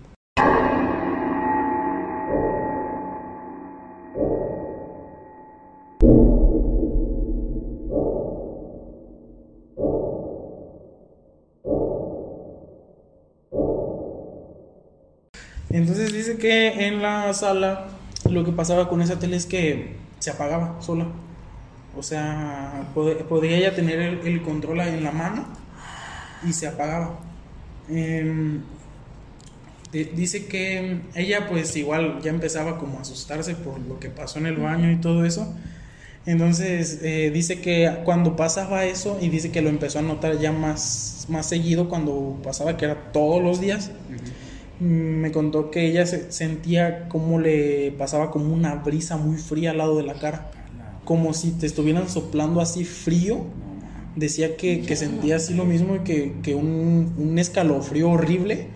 Entonces 15.70 16.12
dice 16.12 16.36
que 16.38 16.86
en 16.86 17.02
la 17.02 17.32
sala 17.34 17.88
lo 18.30 18.44
que 18.44 18.52
pasaba 18.52 18.88
con 18.88 19.02
esa 19.02 19.18
tele 19.18 19.36
es 19.36 19.46
que 19.46 19.96
se 20.18 20.30
apagaba 20.30 20.80
sola. 20.80 21.06
O 21.96 22.02
sea, 22.02 22.88
pod- 22.94 23.24
podría 23.24 23.56
ella 23.56 23.74
tener 23.74 23.98
el, 24.00 24.26
el 24.26 24.42
control 24.42 24.80
en 24.80 25.02
la 25.02 25.12
mano 25.12 25.44
y 26.46 26.52
se 26.52 26.66
apagaba. 26.66 27.18
Em, 27.88 28.60
di- 29.92 30.04
dice 30.04 30.46
que 30.46 31.00
ella 31.14 31.48
pues 31.48 31.74
igual 31.76 32.20
ya 32.22 32.30
empezaba 32.30 32.78
como 32.78 32.98
a 32.98 33.02
asustarse 33.02 33.54
por 33.54 33.78
lo 33.80 33.98
que 33.98 34.10
pasó 34.10 34.38
en 34.38 34.46
el 34.46 34.56
baño 34.56 34.90
y 34.90 34.96
todo 34.96 35.24
eso. 35.24 35.54
Entonces 36.26 37.00
eh, 37.02 37.30
dice 37.32 37.60
que 37.60 38.00
cuando 38.04 38.34
pasaba 38.36 38.84
eso 38.84 39.16
y 39.20 39.28
dice 39.28 39.50
que 39.52 39.62
lo 39.62 39.68
empezó 39.68 40.00
a 40.00 40.02
notar 40.02 40.38
ya 40.38 40.50
más, 40.52 41.26
más 41.28 41.48
seguido 41.48 41.88
cuando 41.88 42.38
pasaba 42.42 42.76
que 42.76 42.84
era 42.84 43.12
todos 43.12 43.42
los 43.42 43.60
días. 43.60 43.90
Me 44.78 45.32
contó 45.32 45.70
que 45.70 45.86
ella 45.86 46.04
se 46.06 46.30
sentía 46.32 47.08
como 47.08 47.38
le 47.40 47.92
pasaba 47.92 48.30
como 48.30 48.52
una 48.54 48.74
brisa 48.76 49.16
muy 49.16 49.36
fría 49.38 49.70
al 49.70 49.78
lado 49.78 49.96
de 49.96 50.02
la 50.02 50.14
cara, 50.14 50.50
como 51.04 51.32
si 51.32 51.52
te 51.52 51.66
estuvieran 51.66 52.08
soplando 52.08 52.60
así 52.60 52.84
frío. 52.84 53.44
Decía 54.16 54.56
que, 54.56 54.82
que 54.82 54.96
sentía 54.96 55.36
así 55.36 55.54
lo 55.54 55.64
mismo 55.64 56.02
que, 56.04 56.34
que 56.42 56.54
un, 56.54 57.14
un 57.18 57.38
escalofrío 57.38 58.10
horrible 58.10 58.68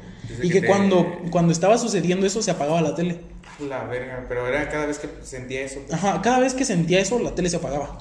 y 0.42 0.48
que 0.48 0.54
que 0.54 0.60
te- 0.60 0.66
cuando, 0.66 1.06
cuando 1.30 1.52
estaba 1.52 1.78
sucediendo 1.78 2.26
eso 2.26 2.42
se 2.42 2.50
apagaba 2.50 2.80
la 2.82 2.94
tele. 2.94 3.20
La 3.68 3.84
verga, 3.84 4.24
pero 4.28 4.46
era 4.46 4.68
cada 4.70 4.86
vez 4.86 4.98
que 4.98 5.08
sentía 5.22 5.62
eso. 5.62 5.80
pues, 5.86 5.92
Ajá, 5.92 6.20
cada 6.22 6.40
vez 6.40 6.54
que 6.54 6.64
sentía 6.64 7.00
eso, 7.00 7.18
la 7.18 7.34
tele 7.34 7.48
se 7.50 7.56
apagaba. 7.56 7.98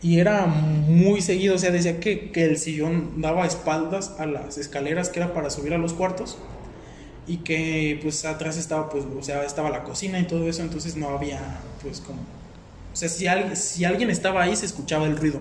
Y 0.00 0.20
era 0.20 0.46
muy 0.46 1.20
seguido, 1.20 1.56
o 1.56 1.58
sea, 1.58 1.70
decía 1.72 1.98
que, 1.98 2.30
que 2.30 2.44
el 2.44 2.56
sillón 2.56 3.20
daba 3.20 3.44
espaldas 3.46 4.14
a 4.18 4.26
las 4.26 4.56
escaleras 4.58 5.08
que 5.10 5.18
era 5.18 5.32
para 5.34 5.50
subir 5.50 5.74
a 5.74 5.78
los 5.78 5.92
cuartos. 5.92 6.38
Y 7.28 7.38
que 7.38 8.00
pues 8.02 8.24
atrás 8.24 8.56
estaba, 8.56 8.88
pues, 8.90 9.04
o 9.04 9.22
sea, 9.22 9.44
estaba 9.44 9.70
la 9.70 9.84
cocina 9.84 10.18
y 10.18 10.26
todo 10.26 10.48
eso, 10.48 10.62
entonces 10.62 10.96
no 10.96 11.10
había, 11.10 11.40
pues, 11.82 12.00
como... 12.00 12.20
O 12.92 12.96
sea, 12.96 13.08
si, 13.08 13.26
al- 13.28 13.56
si 13.56 13.84
alguien 13.84 14.10
estaba 14.10 14.42
ahí, 14.42 14.56
se 14.56 14.66
escuchaba 14.66 15.06
el 15.06 15.16
ruido. 15.16 15.40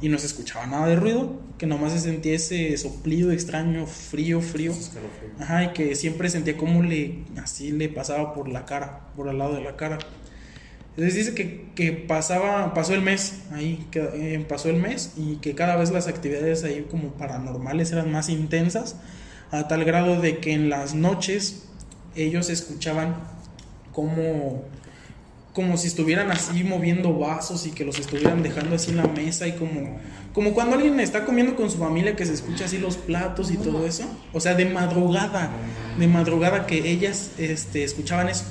Y 0.00 0.08
no 0.08 0.16
se 0.18 0.26
escuchaba 0.26 0.66
nada 0.66 0.86
de 0.86 0.96
ruido, 0.96 1.32
que 1.58 1.66
nomás 1.66 1.92
se 1.92 1.98
sentía 2.00 2.34
ese 2.34 2.74
soplido 2.78 3.32
extraño, 3.32 3.86
frío, 3.86 4.40
frío. 4.40 4.70
Escalofrío. 4.72 5.30
Ajá, 5.40 5.64
y 5.64 5.68
que 5.74 5.94
siempre 5.96 6.30
sentía 6.30 6.56
como 6.56 6.82
le, 6.82 7.24
así 7.42 7.72
le 7.72 7.88
pasaba 7.90 8.32
por 8.32 8.48
la 8.48 8.64
cara, 8.64 9.08
por 9.16 9.28
al 9.28 9.38
lado 9.38 9.54
de 9.56 9.62
la 9.62 9.76
cara. 9.76 9.98
Entonces 10.90 11.14
dice 11.14 11.34
que, 11.34 11.70
que 11.74 11.92
pasaba, 11.92 12.74
pasó 12.74 12.94
el 12.94 13.02
mes 13.02 13.40
ahí, 13.52 13.86
que, 13.90 14.00
eh, 14.14 14.44
pasó 14.48 14.70
el 14.70 14.76
mes 14.76 15.12
y 15.16 15.36
que 15.36 15.54
cada 15.54 15.76
vez 15.76 15.90
las 15.90 16.08
actividades 16.08 16.64
ahí 16.64 16.86
como 16.90 17.12
paranormales 17.12 17.92
eran 17.92 18.10
más 18.10 18.28
intensas, 18.28 18.96
a 19.50 19.68
tal 19.68 19.84
grado 19.84 20.20
de 20.20 20.38
que 20.38 20.52
en 20.52 20.70
las 20.70 20.94
noches 20.94 21.64
ellos 22.14 22.50
escuchaban 22.50 23.16
como, 23.92 24.64
como 25.52 25.76
si 25.76 25.88
estuvieran 25.88 26.30
así 26.30 26.64
moviendo 26.64 27.12
vasos 27.14 27.66
y 27.66 27.70
que 27.70 27.84
los 27.84 27.98
estuvieran 27.98 28.42
dejando 28.42 28.76
así 28.76 28.90
en 28.90 28.98
la 28.98 29.08
mesa 29.08 29.46
y 29.48 29.52
como, 29.52 29.98
como 30.32 30.54
cuando 30.54 30.76
alguien 30.76 31.00
está 31.00 31.24
comiendo 31.24 31.56
con 31.56 31.70
su 31.70 31.78
familia 31.78 32.14
que 32.16 32.26
se 32.26 32.34
escucha 32.34 32.66
así 32.66 32.78
los 32.78 32.96
platos 32.96 33.50
y 33.50 33.56
todo 33.56 33.86
eso. 33.86 34.04
O 34.32 34.40
sea, 34.40 34.54
de 34.54 34.66
madrugada, 34.66 35.50
de 35.98 36.06
madrugada 36.06 36.66
que 36.66 36.90
ellas 36.90 37.32
este, 37.38 37.82
escuchaban 37.82 38.28
eso. 38.28 38.44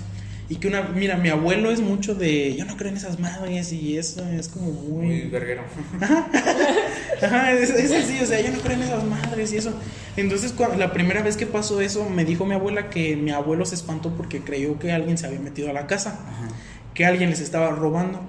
Y 0.50 0.56
que 0.56 0.68
una, 0.68 0.82
mira, 0.82 1.15
mi 1.15 1.29
abuelo 1.29 1.70
es 1.70 1.79
mucho 1.79 2.15
de, 2.15 2.56
yo 2.56 2.65
no 2.65 2.75
creo 2.75 2.89
en 2.89 2.98
esas 2.98 3.20
madres 3.20 3.72
y 3.72 3.98
eso 4.00 4.27
es 4.29 4.48
como 4.50 4.72
Muy 4.72 5.06
muy... 5.06 5.22
verguero. 5.29 5.62
Ajá, 7.22 7.51
es, 7.53 7.70
es 7.70 7.91
así, 7.91 8.20
o 8.20 8.25
sea, 8.25 8.41
yo 8.41 8.51
no 8.51 8.60
creo 8.60 8.74
en 8.75 8.82
esas 8.84 9.03
madres 9.03 9.53
y 9.53 9.58
eso. 9.58 9.74
Entonces, 10.18 10.51
cuando, 10.51 10.77
la 10.77 10.91
primera 10.91 11.22
vez 11.22 11.38
que 11.38 11.46
pasó 11.46 11.82
eso, 11.82 12.10
me 12.10 12.25
dijo 12.25 12.46
mi 12.46 12.56
abuela 12.56 12.89
que 12.89 13.15
mi 13.15 13.29
abuelo 13.29 13.63
se 13.65 13.75
espantó 13.75 14.10
porque 14.15 14.41
creyó 14.41 14.79
que 14.79 14.91
alguien 14.91 15.20
se 15.20 15.27
había 15.27 15.39
metido 15.39 15.70
a 15.70 15.74
la 15.74 15.86
casa, 15.86 16.20
Ajá. 16.27 16.48
que 16.96 17.06
alguien 17.06 17.29
les 17.29 17.41
estaba 17.41 17.70
robando. 17.70 18.20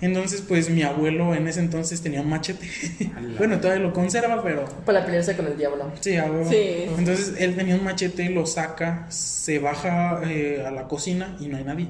Entonces, 0.00 0.42
pues 0.46 0.70
mi 0.70 0.82
abuelo 0.82 1.34
en 1.34 1.48
ese 1.48 1.60
entonces 1.60 2.00
tenía 2.00 2.20
un 2.20 2.28
machete. 2.28 2.68
Bueno, 3.38 3.60
todavía 3.60 3.82
lo 3.82 3.92
conserva, 3.92 4.42
pero 4.42 4.64
Para 4.84 5.04
pelearse 5.04 5.36
con 5.36 5.46
el 5.46 5.56
diablo. 5.56 5.92
sí, 6.00 6.16
a 6.16 6.26
huevo. 6.26 6.48
Sí. 6.48 6.86
Entonces 6.96 7.34
él 7.38 7.56
tenía 7.56 7.74
un 7.74 7.84
machete, 7.84 8.30
lo 8.30 8.46
saca, 8.46 9.06
se 9.10 9.58
baja 9.58 10.20
eh, 10.24 10.64
a 10.66 10.70
la 10.70 10.86
cocina 10.88 11.36
y 11.40 11.48
no 11.48 11.56
hay 11.56 11.64
nadie. 11.64 11.88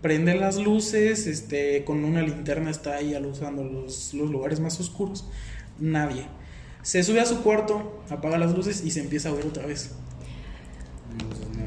Prende 0.00 0.34
las 0.36 0.56
luces, 0.56 1.26
este, 1.26 1.84
con 1.84 2.04
una 2.04 2.22
linterna 2.22 2.70
está 2.70 2.96
ahí 2.96 3.14
alusando 3.14 3.64
los, 3.64 4.14
los 4.14 4.30
lugares 4.30 4.60
más 4.60 4.78
oscuros. 4.80 5.26
Nadie. 5.78 6.26
Se 6.82 7.02
sube 7.02 7.20
a 7.20 7.26
su 7.26 7.42
cuarto, 7.42 8.00
apaga 8.08 8.38
las 8.38 8.54
luces 8.54 8.84
y 8.84 8.90
se 8.90 9.00
empieza 9.00 9.30
a 9.30 9.32
ver 9.32 9.46
otra 9.46 9.66
vez. 9.66 9.90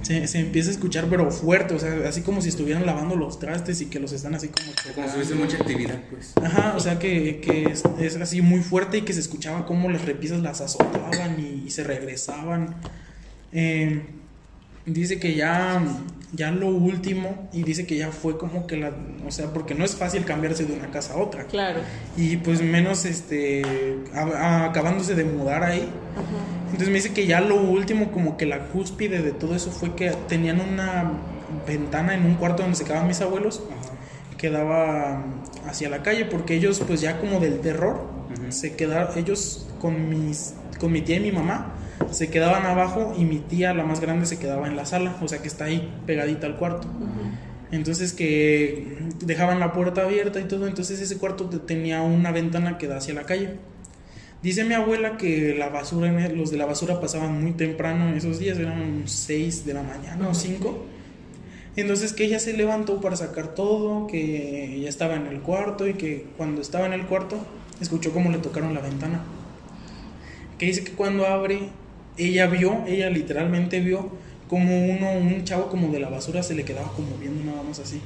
Se, 0.09 0.25
se 0.25 0.39
empieza 0.39 0.69
a 0.69 0.71
escuchar, 0.71 1.05
pero 1.07 1.29
fuerte, 1.29 1.75
o 1.75 1.79
sea, 1.79 2.09
así 2.09 2.23
como 2.23 2.41
si 2.41 2.49
estuvieran 2.49 2.83
lavando 2.83 3.15
los 3.15 3.37
trastes 3.37 3.79
y 3.81 3.85
que 3.85 3.99
los 3.99 4.11
están 4.11 4.33
así 4.33 4.47
como 4.47 4.71
Como 4.95 5.07
si 5.07 5.15
hubiese 5.17 5.35
mucha 5.35 5.57
actividad, 5.57 6.01
pues. 6.09 6.33
Ajá, 6.43 6.73
o 6.75 6.79
sea 6.79 6.97
que, 6.97 7.39
que 7.41 7.65
es, 7.65 7.83
es 7.99 8.15
así 8.15 8.41
muy 8.41 8.61
fuerte 8.61 8.97
y 8.97 9.01
que 9.03 9.13
se 9.13 9.19
escuchaba 9.19 9.67
cómo 9.67 9.87
las 9.87 10.03
repisas 10.05 10.39
las 10.39 10.61
azotaban 10.61 11.39
y, 11.39 11.63
y 11.67 11.69
se 11.69 11.83
regresaban. 11.83 12.77
Eh, 13.51 14.01
dice 14.93 15.19
que 15.19 15.35
ya, 15.35 15.81
ya 16.33 16.51
lo 16.51 16.67
último, 16.67 17.49
y 17.53 17.63
dice 17.63 17.85
que 17.85 17.97
ya 17.97 18.11
fue 18.11 18.37
como 18.37 18.67
que 18.67 18.77
la, 18.77 18.91
o 19.27 19.31
sea, 19.31 19.47
porque 19.53 19.75
no 19.75 19.83
es 19.85 19.95
fácil 19.95 20.25
cambiarse 20.25 20.65
de 20.65 20.73
una 20.73 20.89
casa 20.91 21.13
a 21.13 21.17
otra. 21.17 21.45
Claro. 21.45 21.79
Y 22.17 22.37
pues 22.37 22.61
menos 22.61 23.05
este, 23.05 23.61
a- 24.13 24.21
a- 24.21 24.65
acabándose 24.65 25.15
de 25.15 25.23
mudar 25.25 25.63
ahí. 25.63 25.87
Entonces 26.65 26.89
me 26.89 26.95
dice 26.95 27.13
que 27.13 27.25
ya 27.25 27.41
lo 27.41 27.55
último, 27.55 28.11
como 28.11 28.37
que 28.37 28.45
la 28.45 28.67
cúspide 28.67 29.21
de 29.21 29.31
todo 29.31 29.55
eso 29.55 29.71
fue 29.71 29.95
que 29.95 30.11
tenían 30.27 30.59
una 30.61 31.11
ventana 31.67 32.13
en 32.13 32.25
un 32.25 32.35
cuarto 32.35 32.61
donde 32.63 32.77
se 32.77 32.83
quedaban 32.85 33.07
mis 33.07 33.21
abuelos 33.21 33.63
Ajá. 33.71 34.37
que 34.37 34.49
daba 34.51 35.23
hacia 35.67 35.89
la 35.89 36.03
calle 36.03 36.25
porque 36.25 36.55
ellos 36.55 36.79
pues 36.85 37.01
ya 37.01 37.19
como 37.19 37.39
del 37.39 37.59
terror 37.59 38.07
se 38.49 38.75
quedaron 38.75 39.17
ellos 39.17 39.67
con 39.81 40.09
mis 40.09 40.53
con 40.79 40.91
mi 40.91 41.01
tía 41.01 41.17
y 41.17 41.19
mi 41.21 41.31
mamá 41.31 41.73
se 42.11 42.29
quedaban 42.29 42.65
abajo 42.65 43.13
y 43.17 43.25
mi 43.25 43.37
tía 43.39 43.73
la 43.73 43.83
más 43.83 43.99
grande 43.99 44.25
se 44.25 44.39
quedaba 44.39 44.67
en 44.67 44.75
la 44.75 44.85
sala 44.85 45.15
o 45.21 45.27
sea 45.27 45.41
que 45.41 45.47
está 45.47 45.65
ahí 45.65 45.91
pegadita 46.05 46.47
al 46.47 46.57
cuarto. 46.57 46.87
Entonces 47.71 48.13
que 48.13 48.97
dejaban 49.23 49.59
la 49.59 49.73
puerta 49.73 50.03
abierta 50.03 50.39
y 50.39 50.45
todo 50.45 50.67
entonces 50.67 50.99
ese 51.01 51.17
cuarto 51.17 51.45
te- 51.49 51.59
tenía 51.59 52.01
una 52.01 52.31
ventana 52.31 52.77
que 52.77 52.87
da 52.87 52.97
hacia 52.97 53.13
la 53.13 53.23
calle. 53.23 53.55
Dice 54.41 54.63
mi 54.63 54.73
abuela 54.73 55.17
que 55.17 55.53
la 55.57 55.69
basura 55.69 56.09
el- 56.09 56.37
los 56.37 56.49
de 56.49 56.57
la 56.57 56.65
basura 56.65 56.99
pasaban 56.99 57.41
muy 57.41 57.51
temprano 57.51 58.09
en 58.09 58.15
esos 58.15 58.39
días 58.39 58.57
eran 58.57 59.03
6 59.05 59.65
de 59.65 59.73
la 59.73 59.83
mañana 59.83 60.27
o 60.29 60.33
5 60.33 60.85
entonces 61.75 62.11
que 62.13 62.25
ella 62.25 62.39
se 62.39 62.53
levantó 62.53 62.99
para 62.99 63.15
sacar 63.15 63.53
todo, 63.55 64.05
que 64.07 64.79
ya 64.81 64.89
estaba 64.89 65.15
en 65.15 65.27
el 65.27 65.39
cuarto 65.41 65.87
y 65.87 65.93
que 65.93 66.25
cuando 66.35 66.61
estaba 66.61 66.85
en 66.87 66.93
el 66.93 67.05
cuarto 67.05 67.37
escuchó 67.79 68.11
cómo 68.11 68.31
le 68.31 68.39
tocaron 68.39 68.73
la 68.73 68.81
ventana. 68.81 69.21
Que 70.57 70.65
dice 70.65 70.83
que 70.83 70.91
cuando 70.91 71.25
abre, 71.25 71.69
ella 72.19 72.47
vio, 72.47 72.83
ella 72.87 73.09
literalmente 73.09 73.79
vio 73.79 74.11
como 74.47 74.85
uno, 74.85 75.11
un 75.13 75.43
chavo 75.43 75.67
como 75.69 75.89
de 75.91 75.99
la 75.99 76.09
basura 76.09 76.41
se 76.43 76.55
le 76.55 76.63
quedaba 76.65 76.91
como 76.93 77.17
viendo 77.17 77.43
nada 77.43 77.63
más 77.63 77.79
así. 77.79 78.01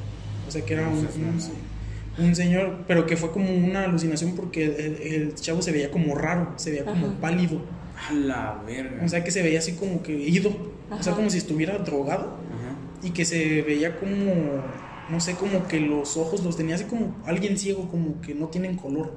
O 0.48 0.52
sea 0.52 0.64
que 0.66 0.74
era 0.74 0.88
un, 0.90 0.98
un- 0.98 2.26
un 2.26 2.36
señor, 2.36 2.84
pero 2.88 3.06
que 3.06 3.18
fue 3.18 3.32
como 3.32 3.50
una 3.54 3.86
alucinación 3.86 4.36
porque 4.36 4.66
el, 4.66 5.14
el 5.14 5.36
chavo 5.36 5.62
se 5.62 5.72
veía 5.72 5.90
como 5.90 6.16
raro, 6.16 6.54
se 6.58 6.70
veía 6.72 6.86
como 6.86 7.08
Ajá. 7.08 7.16
pálido. 7.22 7.62
A 8.10 8.14
la 8.14 8.62
verga. 8.68 9.04
O 9.06 9.08
sea 9.08 9.24
que 9.24 9.32
se 9.32 9.42
veía 9.42 9.60
así 9.60 9.74
como 9.74 10.04
que 10.04 10.14
ido, 10.14 10.52
o 10.92 11.02
sea 11.02 11.14
como 11.14 11.30
si 11.30 11.38
estuviera 11.38 11.78
drogado 11.80 12.26
Ajá. 12.26 12.76
y 13.08 13.12
que 13.12 13.24
se 13.26 13.62
veía 13.62 13.98
como, 13.98 14.64
no 15.08 15.20
sé, 15.22 15.36
como 15.36 15.68
que 15.68 15.80
los 15.80 16.18
ojos 16.18 16.44
los 16.44 16.58
tenía 16.58 16.76
así 16.76 16.84
como 16.86 17.16
alguien 17.26 17.58
ciego, 17.58 17.88
como 17.90 18.20
que 18.22 18.36
no 18.36 18.48
tienen 18.48 18.76
color, 18.76 19.16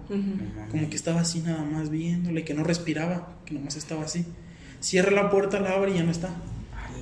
como 0.71 0.89
que 0.89 0.97
estaba 0.97 1.21
así 1.21 1.41
nada 1.41 1.65
más 1.65 1.91
viéndole, 1.91 2.45
que 2.45 2.55
no 2.55 2.63
respiraba, 2.65 3.37
que 3.45 3.53
nomás 3.55 3.77
estaba 3.77 4.05
así. 4.05 4.25
Cierra 4.87 5.11
la 5.11 5.31
puerta, 5.31 5.59
la 5.59 5.71
abre 5.71 5.91
y 5.91 5.95
ya 5.95 6.05
no 6.05 6.13
está. 6.13 6.29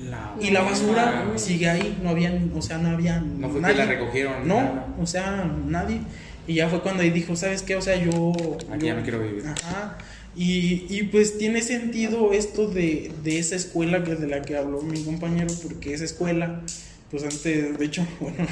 La 0.09 0.33
Y 0.41 0.49
la 0.49 0.61
basura 0.61 1.25
sigue 1.35 1.69
ahí, 1.69 1.99
no 2.01 2.09
había, 2.09 2.33
o 2.55 2.61
sea, 2.61 2.77
no 2.79 2.89
había 2.89 3.19
No 3.19 3.47
fue 3.49 3.57
que 3.57 3.61
nadie. 3.61 3.75
la 3.77 3.85
recogieron. 3.85 4.47
No, 4.47 4.55
nada. 4.55 4.87
o 4.99 5.05
sea, 5.05 5.51
nadie. 5.67 6.01
Y 6.47 6.55
ya 6.55 6.67
fue 6.69 6.81
cuando 6.81 7.03
ahí 7.03 7.11
dijo, 7.11 7.35
¿sabes 7.35 7.61
qué? 7.61 7.75
O 7.75 7.81
sea, 7.81 7.95
yo... 7.95 8.33
Aquí 8.71 8.85
ya 8.87 8.93
yo- 8.93 8.95
no 8.95 9.03
quiero 9.03 9.19
vivir. 9.19 9.43
Ajá. 9.47 9.97
Y, 10.35 10.85
y 10.89 11.03
pues 11.11 11.37
tiene 11.37 11.61
sentido 11.61 12.33
esto 12.33 12.67
de, 12.67 13.11
de 13.23 13.37
esa 13.39 13.55
escuela 13.55 14.03
que 14.03 14.15
de 14.15 14.27
la 14.27 14.41
que 14.41 14.57
habló 14.57 14.81
mi 14.81 15.03
compañero, 15.03 15.47
porque 15.63 15.93
esa 15.93 16.05
escuela, 16.05 16.61
pues 17.21 17.23
antes, 17.35 17.77
de 17.77 17.85
hecho, 17.85 18.05
bueno, 18.19 18.45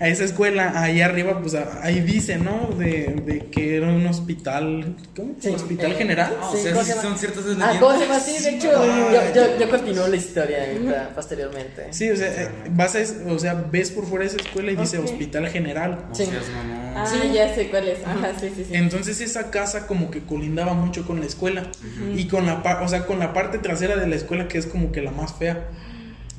a 0.00 0.08
esa 0.08 0.24
escuela, 0.24 0.72
ahí 0.80 1.00
arriba, 1.00 1.40
pues 1.40 1.54
ahí 1.54 2.00
dice, 2.00 2.36
¿no? 2.38 2.68
De, 2.76 3.14
de 3.24 3.46
que 3.50 3.76
era 3.76 3.88
un 3.88 4.06
hospital, 4.06 4.96
¿cómo? 5.14 5.34
Sí, 5.40 5.48
hospital 5.48 5.92
eh, 5.92 5.94
general. 5.96 6.36
Ah, 6.40 6.50
Sí, 6.52 6.58
o 6.58 6.62
sea, 6.62 6.72
¿cómo 6.72 6.84
sí 6.84 6.92
se 6.92 7.00
son 7.02 7.18
ciertas 7.18 7.44
Ah. 7.60 7.76
¿cómo 7.78 7.92
se 7.98 8.00
llama? 8.06 8.20
Sí, 8.20 8.42
de 8.42 8.50
hecho, 8.56 8.70
Ah, 8.74 9.10
yo, 9.34 9.34
yo, 9.34 9.58
yo 9.58 9.70
continúo 9.70 10.08
la 10.08 10.16
historia 10.16 10.58
ahorita, 10.64 11.10
posteriormente. 11.14 11.86
Sí, 11.92 12.10
o 12.10 12.16
sea, 12.16 12.28
eh, 12.42 12.48
vas 12.70 12.94
a, 12.96 13.00
o 13.30 13.38
sea, 13.38 13.54
ves 13.54 13.90
por 13.90 14.06
fuera 14.06 14.24
esa 14.24 14.36
escuela 14.36 14.72
y 14.72 14.76
dice 14.76 14.98
Ok. 14.98 15.04
hospital 15.04 15.48
general. 15.48 16.06
No 16.08 16.14
Sí. 16.14 16.26
seas 16.26 16.48
mamón. 16.48 16.86
Ah, 16.96 17.06
Sí. 17.06 17.18
ya 17.34 17.54
sé 17.54 17.68
cuál 17.68 17.88
es. 17.88 17.98
Ajá, 18.06 18.32
sí, 18.40 18.50
sí, 18.56 18.64
sí. 18.64 18.74
Entonces 18.74 19.20
esa 19.20 19.50
casa 19.50 19.86
como 19.86 20.10
que 20.10 20.20
colindaba 20.24 20.72
mucho 20.74 21.06
con 21.06 21.20
la 21.20 21.26
escuela 21.26 21.70
y 22.14 22.26
con 22.26 22.46
la 22.46 22.54
o 22.82 22.88
sea, 22.88 23.04
con 23.06 23.18
la 23.18 23.32
parte 23.34 23.58
trasera 23.58 23.96
de 23.96 24.06
la 24.06 24.16
escuela 24.16 24.48
que 24.48 24.56
es 24.58 24.66
como 24.66 24.92
que 24.92 25.02
la 25.02 25.10
más 25.10 25.34
fea, 25.34 25.68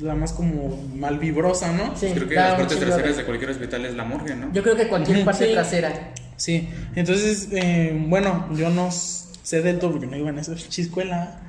la 0.02 0.16
más 0.16 0.34
como 0.34 0.78
malvibrosa, 0.96 1.72
¿no? 1.74 1.96
Sí, 1.96 2.08
Creo 2.14 2.28
que 2.28 2.36
las 2.36 2.54
partes 2.56 2.80
traseras 2.80 3.16
de- 3.16 3.22
de 3.22 3.26
cualquier 3.26 3.50
hospital 3.52 3.86
es 3.86 3.96
la 3.96 4.04
morgue, 4.04 4.36
¿no? 4.36 4.52
Yo 4.54 4.62
creo 4.64 4.76
que 4.76 4.88
cualquier 4.88 5.26
parte 5.26 5.48
Sí. 5.48 5.54
trasera. 5.54 5.94
Sí, 6.36 6.70
entonces, 6.96 7.48
eh, 7.52 8.00
bueno, 8.08 8.48
yo 8.56 8.70
no 8.70 8.90
sé 8.92 9.62
del 9.62 9.80
todo 9.80 9.92
porque 9.92 10.06
no 10.08 10.16
iba 10.18 10.30
en 10.30 10.38
esa 10.40 10.54
escuela, 10.54 11.40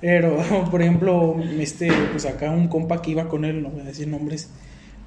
pero, 0.00 0.36
por 0.70 0.82
ejemplo, 0.82 1.36
este, 1.58 1.90
pues 2.12 2.26
acá 2.26 2.50
un 2.50 2.68
compa 2.68 3.00
que 3.02 3.12
iba 3.12 3.28
con 3.28 3.44
él, 3.44 3.62
no 3.62 3.70
voy 3.70 3.80
a 3.80 3.84
decir 3.84 4.06
nombres, 4.08 4.48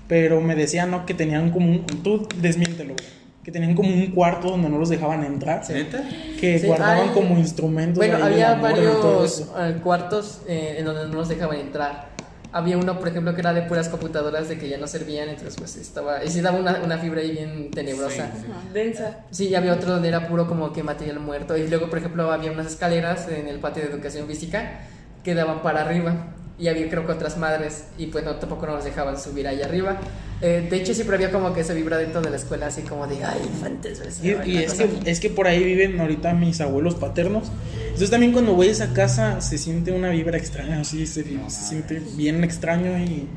pero 0.08 0.42
me 0.42 0.56
decía, 0.56 0.86
¿no? 0.88 1.06
Que 1.06 1.14
tenían 1.14 1.52
como 1.52 1.70
un, 1.72 1.86
tú 1.86 2.28
desmiéntelo, 2.38 2.94
güey, 2.96 3.22
que 3.44 3.52
tenían 3.52 3.74
como 3.76 3.90
un 3.94 4.08
cuarto 4.08 4.50
donde 4.50 4.70
no 4.70 4.78
los 4.78 4.90
dejaban 4.90 5.24
entrar, 5.24 5.64
¿Neta? 5.70 6.04
que 6.40 6.60
Sí, 6.60 6.68
guardaban 6.68 7.10
hay- 7.10 7.14
como 7.14 7.38
instrumentos. 7.38 7.98
Bueno, 7.98 8.24
había 8.24 8.56
varios 8.56 9.48
eh, 9.58 9.78
cuartos 9.84 10.42
eh, 10.48 10.76
en 10.80 10.86
donde 10.86 11.04
no 11.08 11.14
nos 11.14 11.30
dejaban 11.30 11.58
entrar. 11.60 12.10
Había 12.54 12.78
uno, 12.78 13.00
por 13.00 13.08
ejemplo, 13.08 13.34
que 13.34 13.42
era 13.42 13.54
de 13.54 13.62
puras 13.62 13.88
computadoras 13.88 14.50
de 14.50 14.58
que 14.58 14.68
ya 14.68 14.78
no 14.78 14.86
servían, 14.88 15.30
entonces 15.30 15.56
pues 15.58 15.78
estaba, 15.78 16.24
y 16.24 16.30
sí 16.30 16.42
daba 16.42 16.60
una, 16.60 16.82
una 16.84 16.98
fibra 16.98 17.22
ahí 17.22 17.32
bien 17.32 17.72
tenebrosa. 17.72 18.30
Sí, 18.34 18.46
Ajá, 18.50 18.62
Densa. 18.74 19.20
Sí, 19.32 19.48
y 19.48 19.56
había 19.56 19.74
otro 19.74 19.92
donde 19.92 20.10
era 20.10 20.28
puro 20.28 20.48
como 20.48 20.74
que 20.74 20.84
material 20.84 21.20
muerto. 21.20 21.56
Y 21.56 21.68
luego, 21.68 21.90
por 21.90 22.00
ejemplo, 22.00 22.30
había 22.32 22.52
unas 22.52 22.68
escaleras 22.68 23.28
en 23.30 23.48
el 23.48 23.60
patio 23.60 23.84
de 23.84 23.90
educación 23.90 24.28
física 24.28 24.82
que 25.24 25.34
daban 25.34 25.62
para 25.62 25.82
arriba. 25.82 26.34
Y 26.62 26.68
había 26.68 26.88
creo 26.90 27.06
que 27.08 27.12
otras 27.12 27.38
madres 27.38 27.86
y 27.98 28.06
pues 28.06 28.24
no, 28.24 28.36
tampoco 28.36 28.68
nos 28.68 28.84
dejaban 28.84 29.20
subir 29.20 29.48
ahí 29.48 29.62
arriba. 29.64 30.00
Eh, 30.42 30.68
de 30.70 30.78
hecho 30.78 30.94
siempre 30.94 31.16
había 31.16 31.32
como 31.32 31.54
que 31.54 31.62
esa 31.62 31.74
vibra 31.74 31.98
dentro 31.98 32.22
de 32.22 32.30
la 32.30 32.36
escuela 32.36 32.68
así 32.68 32.84
como 32.84 33.08
de, 33.08 33.24
ay, 33.24 33.42
infantes. 33.44 34.22
Y, 34.24 34.30
y 34.50 34.58
es, 34.60 34.74
que, 34.76 34.90
es 35.06 35.20
que 35.20 35.30
por 35.32 35.48
ahí 35.48 35.64
viven 35.64 36.00
ahorita 36.00 36.34
mis 36.36 36.62
abuelos 36.62 36.96
paternos. 36.96 37.52
Entonces 37.86 38.12
también 38.12 38.32
cuando 38.32 38.54
voy 38.54 38.68
a 38.68 38.72
esa 38.72 38.94
casa 38.94 39.42
se 39.42 39.58
siente 39.58 39.92
una 39.92 40.12
vibra 40.12 40.38
extraña, 40.38 40.80
así 40.82 41.08
se, 41.08 41.24
se 41.24 41.50
siente 41.50 42.02
bien 42.16 42.44
extraño 42.44 42.98
y... 43.00 43.28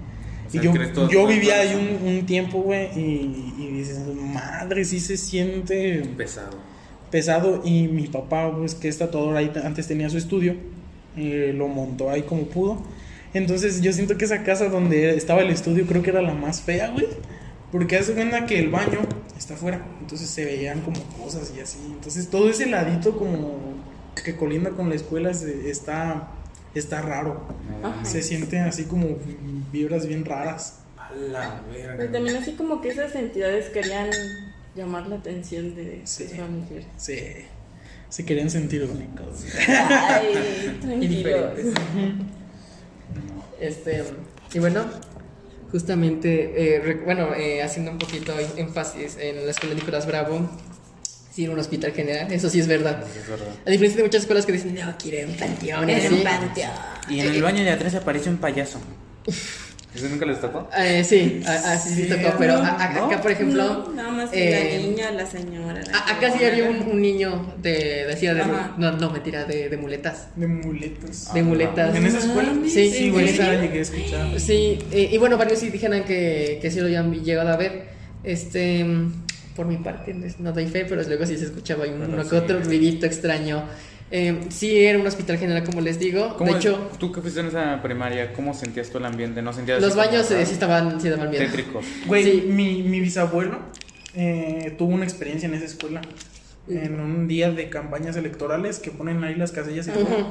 Y 0.53 0.61
yo, 0.61 0.73
yo 1.09 1.27
vivía 1.27 1.59
ahí 1.59 1.75
un, 1.75 2.07
un 2.07 2.27
tiempo, 2.27 2.61
güey, 2.63 2.89
y, 2.95 3.55
y 3.59 3.69
dices, 3.73 3.99
madre, 4.15 4.85
sí 4.85 5.01
se 5.01 5.17
siente 5.17 6.05
Pesado. 6.17 6.57
pesado. 7.11 7.63
Y 7.65 7.89
mi 7.89 8.07
papá, 8.07 8.55
pues 8.57 8.77
que 8.77 8.87
es 8.87 8.99
tatuador, 8.99 9.37
ahí 9.37 9.51
antes 9.65 9.89
tenía 9.89 10.09
su 10.11 10.17
estudio, 10.17 10.55
eh, 11.17 11.53
lo 11.57 11.67
montó 11.67 12.09
ahí 12.09 12.23
como 12.23 12.43
pudo. 12.45 12.81
Entonces 13.35 13.81
yo 13.83 13.93
siento 13.93 14.17
que 14.17 14.25
esa 14.25 14.43
casa 14.43 14.69
donde 14.69 15.15
estaba 15.17 15.43
el 15.43 15.51
estudio 15.51 15.87
creo 15.87 16.03
que 16.03 16.11
era 16.11 16.23
la 16.23 16.35
más 16.35 16.63
fea, 16.63 16.89
güey. 16.91 17.07
Porque 17.73 17.97
hace 17.97 18.13
cuenta 18.15 18.47
que 18.47 18.59
el 18.61 18.71
baño 18.71 19.01
está 19.37 19.55
afuera, 19.55 19.85
entonces 20.01 20.31
se 20.31 20.45
veían 20.45 20.81
como 20.83 21.03
cosas 21.23 21.53
y 21.57 21.61
así. 21.61 21.79
Entonces 21.87 22.29
todo 22.31 22.49
ese 22.49 22.67
ladito 22.67 23.19
como 23.19 23.59
que 24.25 24.37
colinda 24.37 24.71
con 24.71 24.89
la 24.89 24.95
escuela 24.95 25.35
se- 25.35 25.69
está, 25.69 26.29
está 26.75 27.03
raro. 27.03 27.49
Ajá. 27.83 28.05
Se 28.05 28.23
sienten 28.23 28.63
así 28.63 28.85
como 28.85 29.19
vibras 29.73 30.07
bien 30.07 30.25
raras. 30.25 30.79
A 30.97 31.13
la 31.15 31.61
verga. 31.73 31.97
Pues 31.97 32.13
también 32.13 32.37
así 32.37 32.53
como 32.53 32.81
que 32.81 32.91
esas 32.91 33.13
entidades 33.17 33.67
querían 33.71 34.09
llamar 34.77 35.09
la 35.09 35.17
atención 35.17 35.75
de 35.75 36.03
Sí. 36.05 36.29
sus 36.29 36.37
familiares. 36.37 36.87
Se, 36.97 37.47
se 38.09 38.25
querían 38.25 38.51
sentir 38.51 38.85
únicos. 38.85 39.45
Ay, 39.69 40.79
tranquilos. 40.81 41.51
Este, 43.61 44.05
y 44.53 44.59
bueno, 44.59 44.85
justamente, 45.71 46.77
eh, 46.77 47.01
bueno, 47.05 47.35
eh, 47.35 47.63
haciendo 47.63 47.91
un 47.91 47.99
poquito 47.99 48.35
énfasis 48.57 49.17
en 49.19 49.45
la 49.45 49.51
escuela 49.51 49.75
Nicolás 49.75 50.07
Bravo, 50.07 50.49
sí, 51.33 51.45
era 51.45 51.53
un 51.53 51.59
hospital 51.59 51.93
general, 51.93 52.33
eso 52.33 52.49
sí 52.51 52.61
es 52.61 52.67
verdad. 52.67 53.03
Es 53.17 53.29
verdad. 53.29 53.49
A 53.67 53.71
diferencia 53.71 53.99
de 53.99 54.05
muchas 54.05 54.23
escuelas 54.23 54.47
que 54.47 54.53
dicen, 54.53 54.75
no, 54.75 54.95
quiero 54.99 55.29
un 55.29 55.37
panteón, 55.37 55.91
Era 55.91 56.05
así. 56.07 56.15
un 56.15 56.23
panteón. 56.23 56.71
Y 57.09 57.21
en 57.21 57.27
el 57.35 57.43
baño 57.43 57.63
de 57.65 57.71
atrás 57.71 57.95
aparece 57.95 58.29
un 58.31 58.39
payaso. 58.39 58.79
¿Eso 59.95 60.09
nunca 60.09 60.27
les 60.27 60.41
tocó? 60.41 60.69
Eh, 60.77 61.05
sí, 61.05 61.41
a- 61.47 61.73
así 61.75 61.95
sí, 61.95 62.09
tocó, 62.09 62.35
pero 62.39 62.55
a- 62.55 62.85
a- 62.85 62.93
¿no? 62.95 63.07
acá, 63.07 63.21
por 63.23 63.31
ejemplo, 63.31 63.63
No, 63.65 63.93
nada 63.95 64.11
más 64.11 64.31
eh, 64.33 64.79
la 64.81 64.89
niña, 64.89 65.11
la 65.13 65.25
señora. 65.25 65.81
la 65.91 65.99
a- 65.99 66.17
acá 66.17 66.33
sí 66.37 66.45
había 66.45 66.69
un, 66.69 66.79
un 66.83 67.01
niño 67.01 67.55
de, 67.63 68.05
decía 68.07 68.35
de, 68.35 68.41
Ajá. 68.43 68.75
no, 68.77 68.93
no, 68.93 69.11
mentira, 69.11 69.45
de, 69.45 69.69
de 69.69 69.77
muletas. 69.77 70.29
De 70.35 70.49
muletas. 70.49 71.33
De 71.33 71.43
muletas. 71.43 71.95
¿En 71.95 72.07
esa 72.07 72.19
escuela? 72.19 72.53
Sí, 72.65 72.91
Sí, 72.91 73.11
la 73.13 73.61
llegué 73.61 73.79
a 73.79 73.83
escuchar. 73.83 74.41
Sí, 74.41 74.79
eh, 74.91 75.11
y 75.13 75.19
bueno, 75.19 75.39
varios 75.39 75.61
sí 75.61 75.71
dijeron 75.71 76.03
que, 76.03 76.59
que 76.61 76.71
sí 76.73 76.81
lo 76.81 76.87
habían 76.87 77.13
llegado 77.23 77.51
a 77.51 77.57
ver. 77.57 77.95
Este, 78.25 78.85
por 79.55 79.67
mi 79.67 79.77
parte, 79.77 80.13
no 80.41 80.53
doy 80.53 80.67
fe, 80.67 80.87
pero 80.89 81.03
luego 81.05 81.25
sí 81.27 81.37
se 81.37 81.45
escuchaba 81.45 81.85
uno 81.87 82.17
que 82.25 82.29
sí. 82.31 82.35
otro 82.35 82.61
ruidito 82.61 83.07
extraño. 83.07 83.65
Eh, 84.17 84.43
sí, 84.49 84.79
era 84.85 84.97
un 84.97 85.07
hospital 85.09 85.39
general, 85.39 85.65
como 85.65 85.81
les 85.81 85.99
digo. 85.99 86.37
¿Cómo 86.39 86.53
de 86.53 86.59
es- 86.59 86.65
hecho, 86.65 86.89
tú 87.01 87.11
que 87.11 87.21
fuiste 87.21 87.41
en 87.41 87.47
esa 87.47 87.83
primaria, 87.83 88.33
¿cómo 88.33 88.55
sentías 88.55 88.89
tú 88.91 88.99
el 88.99 89.07
ambiente? 89.07 89.43
¿No 89.43 89.53
sentías 89.53 89.83
los 89.83 89.97
baños 89.97 90.31
eh, 90.31 90.47
sí 90.47 90.53
estaban, 90.53 91.01
sí 91.01 91.09
daban 91.09 91.31
miedo. 91.31 91.45
tétricos? 91.45 91.85
Güey, 92.07 92.23
Sí. 92.23 92.45
mi, 92.49 92.85
mi 92.85 93.01
bisabuelo 93.01 93.59
eh, 94.15 94.73
tuvo 94.79 94.95
una 94.95 95.03
experiencia 95.05 95.49
en 95.49 95.55
esa 95.55 95.65
escuela. 95.65 96.01
En 96.69 97.01
un 97.01 97.27
día 97.27 97.51
de 97.51 97.69
campañas 97.69 98.17
electorales 98.17 98.79
que 98.79 98.93
ponen 98.93 99.25
ahí 99.25 99.35
las 99.35 99.51
casillas 99.51 99.89
y 99.89 99.91
todo. 99.91 100.03
Ujú. 100.05 100.27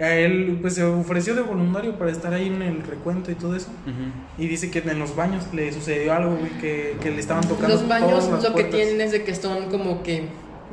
A 0.00 0.14
él 0.14 0.56
pues 0.62 0.74
se 0.76 0.82
ofreció 0.84 1.34
de 1.34 1.42
voluntario 1.42 1.98
para 1.98 2.10
estar 2.10 2.32
ahí 2.32 2.46
en 2.46 2.62
el 2.62 2.82
recuento 2.82 3.30
y 3.30 3.34
todo 3.34 3.54
eso. 3.54 3.68
Ujú. 3.86 4.42
Y 4.42 4.46
dice 4.48 4.70
que 4.70 4.78
en 4.78 4.98
los 4.98 5.14
baños 5.14 5.44
le 5.52 5.70
sucedió 5.72 6.14
algo, 6.14 6.34
güey, 6.36 6.50
que, 6.62 6.96
que 7.02 7.10
le 7.10 7.20
estaban 7.20 7.46
tocando 7.46 7.74
Los 7.74 7.86
baños 7.86 8.08
todas 8.10 8.26
lo 8.26 8.32
las 8.36 8.44
que 8.46 8.50
puertas. 8.52 8.74
tienen 8.74 9.00
es 9.02 9.12
de 9.12 9.22
que 9.22 9.34
son 9.34 9.68
como 9.70 10.02
que 10.02 10.22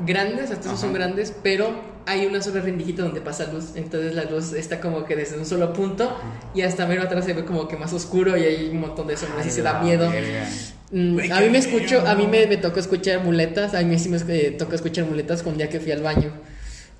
grandes, 0.06 0.50
hasta 0.50 0.68
esos 0.68 0.80
son 0.80 0.90
Ajá. 0.90 0.98
grandes, 1.00 1.34
pero 1.42 1.70
hay 2.06 2.24
una 2.24 2.40
sola 2.40 2.60
rendijita 2.60 3.02
donde 3.02 3.20
pasa 3.20 3.52
luz. 3.52 3.72
Entonces 3.74 4.14
la 4.14 4.24
luz 4.24 4.52
está 4.52 4.80
como 4.80 5.04
que 5.04 5.16
desde 5.16 5.36
un 5.36 5.44
solo 5.44 5.72
punto 5.72 6.16
y 6.54 6.62
hasta 6.62 6.86
mero 6.86 7.02
atrás 7.02 7.24
se 7.24 7.34
ve 7.34 7.44
como 7.44 7.68
que 7.68 7.76
más 7.76 7.92
oscuro 7.92 8.36
y 8.36 8.44
hay 8.44 8.68
un 8.70 8.80
montón 8.80 9.08
de 9.08 9.16
sombras 9.16 9.46
y 9.46 9.50
se 9.50 9.62
da 9.62 9.80
miedo. 9.80 10.10
Mm, 10.92 11.18
a 11.32 11.40
mí 11.40 11.48
me 11.50 11.58
escucho, 11.58 12.06
a 12.06 12.14
mí 12.14 12.28
me, 12.28 12.46
me 12.46 12.56
tocó 12.56 12.78
escuchar 12.78 13.24
muletas, 13.24 13.74
a 13.74 13.82
mí 13.82 13.98
sí 13.98 14.08
me 14.08 14.18
eh, 14.28 14.52
tocó 14.52 14.76
escuchar 14.76 15.04
muletas 15.04 15.42
con 15.42 15.56
día 15.56 15.68
que 15.68 15.80
fui 15.80 15.90
al 15.90 16.02
baño. 16.02 16.30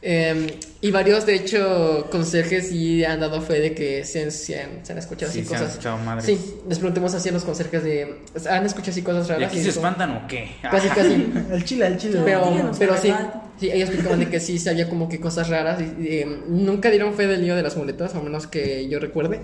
Eh, 0.02 0.60
y 0.82 0.90
varios, 0.90 1.26
de 1.26 1.34
hecho, 1.34 2.06
conserjes 2.10 2.68
sí 2.68 3.04
han 3.04 3.18
dado 3.18 3.40
fe 3.40 3.58
de 3.60 3.74
que 3.74 4.04
se 4.04 4.24
han, 4.24 4.30
se 4.30 4.60
han, 4.60 4.84
se 4.86 4.92
han 4.92 4.98
escuchado 4.98 5.32
Sí, 5.32 5.40
así 5.40 5.48
se 5.48 5.54
han 5.54 5.60
cosas. 5.60 5.72
escuchado 5.74 5.98
madres. 5.98 6.26
Sí, 6.26 6.38
les 6.68 6.78
preguntamos 6.78 7.14
así 7.14 7.28
a 7.28 7.32
los 7.32 7.44
conserjes 7.44 7.82
de. 7.82 8.16
¿Han 8.50 8.66
escuchado 8.66 8.92
así 8.92 9.02
cosas 9.02 9.26
¿Y 9.26 9.32
raras? 9.32 9.48
aquí 9.48 9.56
Y 9.56 9.60
se 9.60 9.66
dijo- 9.68 9.78
espantan 9.80 10.10
o 10.16 10.26
qué? 10.28 10.50
Casi, 10.62 10.88
casi. 10.88 11.32
Al 11.52 11.64
chile, 11.64 11.86
al 11.86 11.96
chile. 11.98 12.20
Pero, 12.24 12.70
pero 12.78 12.96
sí, 12.98 13.12
sí, 13.58 13.66
ellos 13.70 13.88
explicaban 13.88 14.20
de 14.20 14.28
que 14.28 14.38
sí, 14.38 14.58
se 14.58 14.70
había 14.70 14.88
como 14.88 15.08
que 15.08 15.18
cosas 15.18 15.48
raras. 15.48 15.80
Y, 15.80 16.02
y, 16.02 16.06
eh, 16.18 16.26
nunca 16.46 16.90
dieron 16.90 17.14
fe 17.14 17.26
del 17.26 17.42
lío 17.42 17.56
de 17.56 17.62
las 17.62 17.76
muletas, 17.76 18.14
a 18.14 18.20
menos 18.20 18.46
que 18.46 18.88
yo 18.88 19.00
recuerde. 19.00 19.40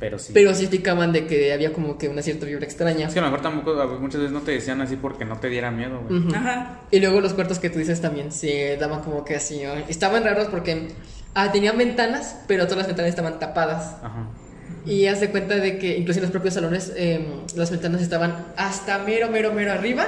Pero 0.00 0.18
sí. 0.18 0.32
Pero 0.32 0.54
sí 0.54 0.62
explicaban 0.62 1.12
de 1.12 1.26
que 1.26 1.52
había 1.52 1.72
como 1.74 1.98
que 1.98 2.08
una 2.08 2.22
cierta 2.22 2.46
vibra 2.46 2.64
extraña. 2.64 3.06
Es 3.06 3.12
que 3.12 3.18
a 3.18 3.22
lo 3.22 3.28
mejor 3.28 3.42
tampoco, 3.42 3.98
muchas 4.00 4.22
veces 4.22 4.32
no 4.32 4.40
te 4.40 4.52
decían 4.52 4.80
así 4.80 4.96
porque 4.96 5.26
no 5.26 5.38
te 5.38 5.48
diera 5.48 5.70
miedo, 5.70 6.02
güey. 6.08 6.34
Ajá. 6.34 6.80
Y 6.90 7.00
luego 7.00 7.20
los 7.20 7.34
cuartos 7.34 7.58
que 7.58 7.68
tú 7.68 7.78
dices 7.78 8.00
también 8.00 8.32
se 8.32 8.78
daban 8.78 9.02
como 9.02 9.24
que 9.24 9.36
así. 9.36 9.62
¿no? 9.62 9.74
Estaban 9.88 10.24
raros 10.24 10.48
porque 10.48 10.88
ah, 11.34 11.52
tenían 11.52 11.76
ventanas, 11.76 12.40
pero 12.48 12.64
todas 12.64 12.78
las 12.78 12.86
ventanas 12.86 13.10
estaban 13.10 13.38
tapadas. 13.38 13.96
Ajá. 14.02 14.26
Y 14.86 15.06
haz 15.06 15.20
de 15.20 15.30
cuenta 15.30 15.56
de 15.56 15.78
que 15.78 15.98
incluso 15.98 16.20
en 16.20 16.22
los 16.22 16.30
propios 16.30 16.54
salones 16.54 16.92
eh, 16.96 17.26
las 17.54 17.70
ventanas 17.70 18.00
estaban 18.00 18.46
hasta 18.56 18.98
mero, 18.98 19.28
mero, 19.28 19.52
mero 19.52 19.72
arriba. 19.72 20.06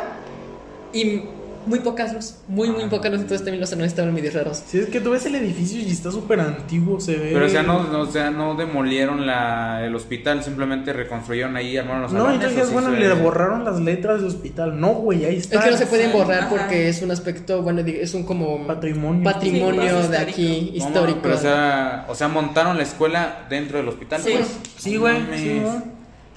Y 0.95 1.23
muy 1.67 1.81
pocas 1.81 2.13
luz, 2.13 2.35
muy, 2.49 2.71
muy 2.71 2.85
Ah. 2.85 2.91
pocas 2.91 3.11
luz. 3.11 3.21
Entonces 3.23 3.45
también 3.45 3.61
los 3.61 3.71
salones 3.71 3.93
estaban 3.93 4.13
medio 4.15 4.31
raros. 4.33 4.63
Si 4.67 4.79
es 4.79 4.87
que 4.87 5.01
tú 5.01 5.11
ves 5.11 5.25
el 5.27 5.35
edificio 5.37 5.81
y 5.81 5.91
está 5.91 6.11
súper 6.11 6.41
antiguo, 6.41 7.01
se 7.01 7.17
ve. 7.17 7.31
Pero 7.33 7.47
o 7.47 7.49
sea, 7.49 7.63
no, 7.63 7.85
no, 7.85 8.01
o 8.01 8.07
sea, 8.07 8.31
no 8.31 8.55
demolieron 8.55 9.27
la, 9.27 9.85
el 9.85 9.95
hospital, 9.95 10.43
simplemente 10.43 10.93
reconstruyeron 10.93 11.57
ahí, 11.57 11.77
armaron 11.77 12.03
los 12.03 12.13
No, 12.13 12.31
entonces, 12.31 12.63
¿o 12.65 12.67
sí 12.67 12.73
bueno, 12.73 12.91
le 12.91 13.13
borraron 13.15 13.65
las 13.65 13.81
letras 13.81 14.21
de 14.21 14.27
hospital. 14.29 14.81
No, 14.81 14.89
güey, 14.95 15.25
ahí 15.25 15.37
está. 15.37 15.59
Es 15.59 15.65
que 15.65 15.71
no 15.73 15.77
se 15.77 15.87
pueden 15.87 16.11
sí, 16.11 16.17
borrar 16.17 16.41
ajá. 16.41 16.49
porque 16.51 16.89
es 16.89 17.03
un 17.03 17.11
aspecto, 17.11 17.63
bueno, 17.63 17.81
es 17.81 18.15
un 18.15 18.25
como 18.25 18.67
Patrimonio. 18.67 19.25
patrimonio 19.25 20.03
Sí, 20.03 20.09
de 20.09 20.19
aquí, 20.19 20.69
No, 20.73 20.77
histórico. 20.77 21.21
Pero 21.23 21.35
o 21.35 21.39
sea, 21.39 22.07
o 22.09 22.15
sea, 22.15 22.29
montaron 22.29 22.77
la 22.77 22.83
escuela 22.83 23.47
dentro 23.49 23.79
del 23.79 23.89
hospital. 23.89 24.21
Sí. 24.23 24.33
pues. 24.35 24.49
Sí, 24.77 24.97
güey, 24.97 25.17
sí, 25.37 25.61
güey. 25.63 25.92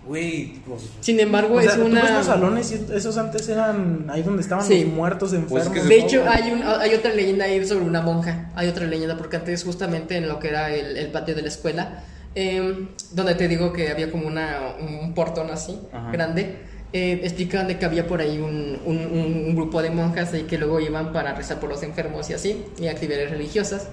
Güey, 0.07 0.53
pues, 0.67 0.83
Sin 1.01 1.19
embargo, 1.19 1.55
O 1.55 1.61
sea, 1.61 1.71
es 1.71 1.77
tú 1.77 1.83
ves 1.85 1.91
una... 1.91 2.17
los 2.17 2.25
salones 2.27 2.71
y 2.71 2.93
esos 2.95 3.17
antes 3.17 3.49
eran 3.49 4.05
ahí 4.09 4.21
donde 4.21 4.41
estaban 4.43 4.63
Sí. 4.63 4.83
los 4.83 4.93
muertos 4.93 5.33
enfermos. 5.33 5.69
que 5.69 5.81
se- 5.81 5.87
De 5.87 5.97
hecho, 5.99 6.23
hay, 6.27 6.51
un, 6.51 6.61
hay 6.63 6.93
otra 6.93 7.11
leyenda 7.13 7.45
ahí 7.45 7.65
sobre 7.65 7.85
una 7.85 8.01
monja. 8.01 8.51
Hay 8.55 8.67
otra 8.67 8.85
leyenda, 8.85 9.17
porque 9.17 9.37
antes, 9.37 9.63
justamente 9.63 10.17
en 10.17 10.27
lo 10.27 10.39
que 10.39 10.49
era 10.49 10.73
el, 10.73 10.95
el 10.97 11.07
patio 11.11 11.33
de 11.33 11.41
la 11.41 11.47
escuela, 11.47 12.03
eh, 12.35 12.87
donde 13.13 13.33
te 13.35 13.47
digo 13.47 13.73
que 13.73 13.89
había 13.89 14.11
como 14.11 14.27
una, 14.27 14.75
un 14.79 15.13
portón 15.15 15.49
así, 15.49 15.79
Ajá. 15.91 16.11
grande, 16.11 16.59
eh, 16.93 17.21
explicaban 17.23 17.67
de 17.67 17.79
que 17.79 17.85
había 17.85 18.05
por 18.07 18.21
ahí 18.21 18.37
un, 18.37 18.77
un- 18.85 18.97
un- 19.07 19.45
un 19.47 19.55
grupo 19.55 19.81
de 19.81 19.89
monjas 19.89 20.33
ahí 20.33 20.43
que 20.43 20.57
luego 20.57 20.79
iban 20.79 21.13
para 21.13 21.33
rezar 21.33 21.59
por 21.59 21.69
los 21.69 21.81
enfermos 21.83 22.29
y 22.29 22.33
así, 22.33 22.63
y 22.79 22.87
actividades 22.87 23.31
religiosas. 23.31 23.87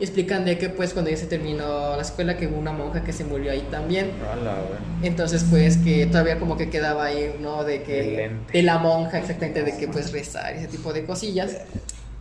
Y 0.00 0.04
explican 0.04 0.44
de 0.44 0.58
que, 0.58 0.68
pues, 0.68 0.92
cuando 0.92 1.10
ya 1.10 1.16
se 1.16 1.26
terminó 1.26 1.96
la 1.96 2.02
escuela, 2.02 2.36
que 2.36 2.46
hubo 2.46 2.56
una 2.58 2.70
monja 2.72 3.02
que 3.02 3.12
se 3.12 3.24
murió 3.24 3.50
ahí 3.50 3.66
también. 3.70 4.12
Entonces, 5.02 5.44
pues, 5.50 5.76
que 5.78 6.06
todavía 6.06 6.38
como 6.38 6.56
que 6.56 6.70
quedaba 6.70 7.06
ahí, 7.06 7.34
¿no? 7.40 7.64
De 7.64 7.82
que... 7.82 8.30
De 8.52 8.62
la 8.62 8.78
monja, 8.78 9.18
exactamente, 9.18 9.62
de 9.64 9.76
que, 9.76 9.88
pues, 9.88 10.12
rezar 10.12 10.54
y 10.54 10.58
ese 10.58 10.68
tipo 10.68 10.92
de 10.92 11.04
cosillas. 11.04 11.56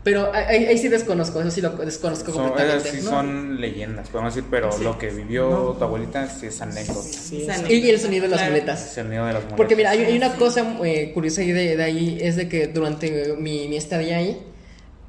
Pero 0.03 0.31
ahí, 0.33 0.65
ahí 0.65 0.77
sí 0.77 0.87
desconozco, 0.87 1.41
eso 1.41 1.51
sí 1.51 1.59
lo 1.59 1.71
desconozco 1.71 2.31
Son, 2.31 2.47
completamente. 2.47 2.87
esas 2.87 2.99
sí 3.01 3.05
¿no? 3.05 3.11
son 3.11 3.59
leyendas, 3.59 4.07
podemos 4.07 4.33
decir, 4.33 4.47
pero 4.49 4.71
Sí. 4.71 4.81
lo 4.83 4.97
que 4.97 5.09
vivió 5.09 5.49
No. 5.49 5.71
tu 5.73 5.83
abuelita 5.83 6.29
sí 6.29 6.45
es 6.45 6.61
anécdota. 6.61 7.01
Sí, 7.01 7.45
San- 7.45 7.67
sí. 7.67 7.73
Y, 7.73 7.85
y 7.85 7.89
el 7.89 7.99
sonido 7.99 8.23
de 8.23 8.29
las 8.29 8.39
Claro. 8.39 8.53
muletas. 8.53 8.97
El 8.97 9.09
nido 9.09 9.25
de 9.25 9.33
las 9.33 9.41
muletas. 9.41 9.57
Porque 9.57 9.75
mira, 9.75 9.89
hay, 9.89 10.03
hay 10.05 10.15
una 10.15 10.33
cosa 10.35 10.77
eh, 10.85 11.11
curiosa 11.13 11.41
ahí 11.41 11.51
de, 11.51 11.75
de 11.75 11.83
ahí, 11.83 12.17
es 12.21 12.37
de 12.37 12.47
que 12.47 12.67
durante 12.67 13.35
mi, 13.37 13.67
mi 13.67 13.75
estadía 13.75 14.17
ahí, 14.17 14.41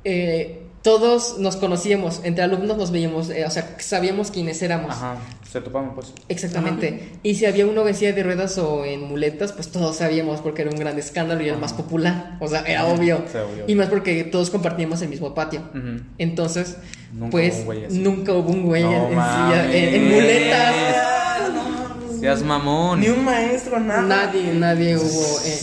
eh, 0.02 0.62
todos 0.83 1.38
nos 1.38 1.57
conocíamos, 1.57 2.21
entre 2.25 2.45
alumnos 2.45 2.77
nos 2.77 2.91
veíamos, 2.91 3.31
eh, 3.31 3.45
o 3.45 3.51
sea, 3.51 3.77
sabíamos 3.79 4.31
quiénes 4.31 4.62
éramos. 4.62 4.91
Ajá, 4.93 5.17
se 5.51 5.61
topaban 5.61 5.95
pues. 5.95 6.12
Exactamente. 6.29 7.11
Y 7.23 7.35
si 7.35 7.47
había 7.47 7.67
uno 7.67 7.83
vestía 7.85 8.12
de 8.12 8.23
ruedas 8.23 8.57
o 8.59 8.85
en 8.85 9.03
muletas, 9.09 9.53
pues 9.53 9.69
todos 9.69 9.97
sabíamos 9.97 10.41
porque 10.41 10.62
era 10.62 10.71
un 10.71 10.79
gran 10.79 10.99
escándalo 10.99 11.41
y 11.43 11.47
era 11.47 11.55
el 11.55 11.61
más 11.61 11.73
popular. 11.73 12.37
O 12.41 12.49
sea, 12.49 12.61
era 12.62 12.87
obvio. 12.87 13.25
Sí, 13.31 13.38
obvio. 13.38 13.64
Y 13.67 13.75
más 13.75 13.88
porque 13.88 14.25
todos 14.25 14.51
compartíamos 14.51 15.03
el 15.03 15.09
mismo 15.09 15.35
patio. 15.35 15.62
Entonces, 16.19 16.77
Nunca 17.12 17.31
pues 17.31 17.64
hubo 17.64 17.73
nunca 17.91 18.33
hubo 18.35 18.51
un 18.51 18.62
güey 18.64 18.83
No 18.85 18.91
en, 18.93 19.09
silla- 19.09 19.17
mames. 19.17 19.75
en- 19.75 19.95
en 19.95 20.09
muletas. 20.12 20.75
Seas 22.21 22.43
mamón. 22.43 23.01
Ni 23.01 23.09
un 23.09 23.25
maestro, 23.25 23.79
nada. 23.81 24.03
Nadie, 24.03 24.53
nadie 24.55 24.97
hubo. 24.97 25.41
eh. 25.45 25.59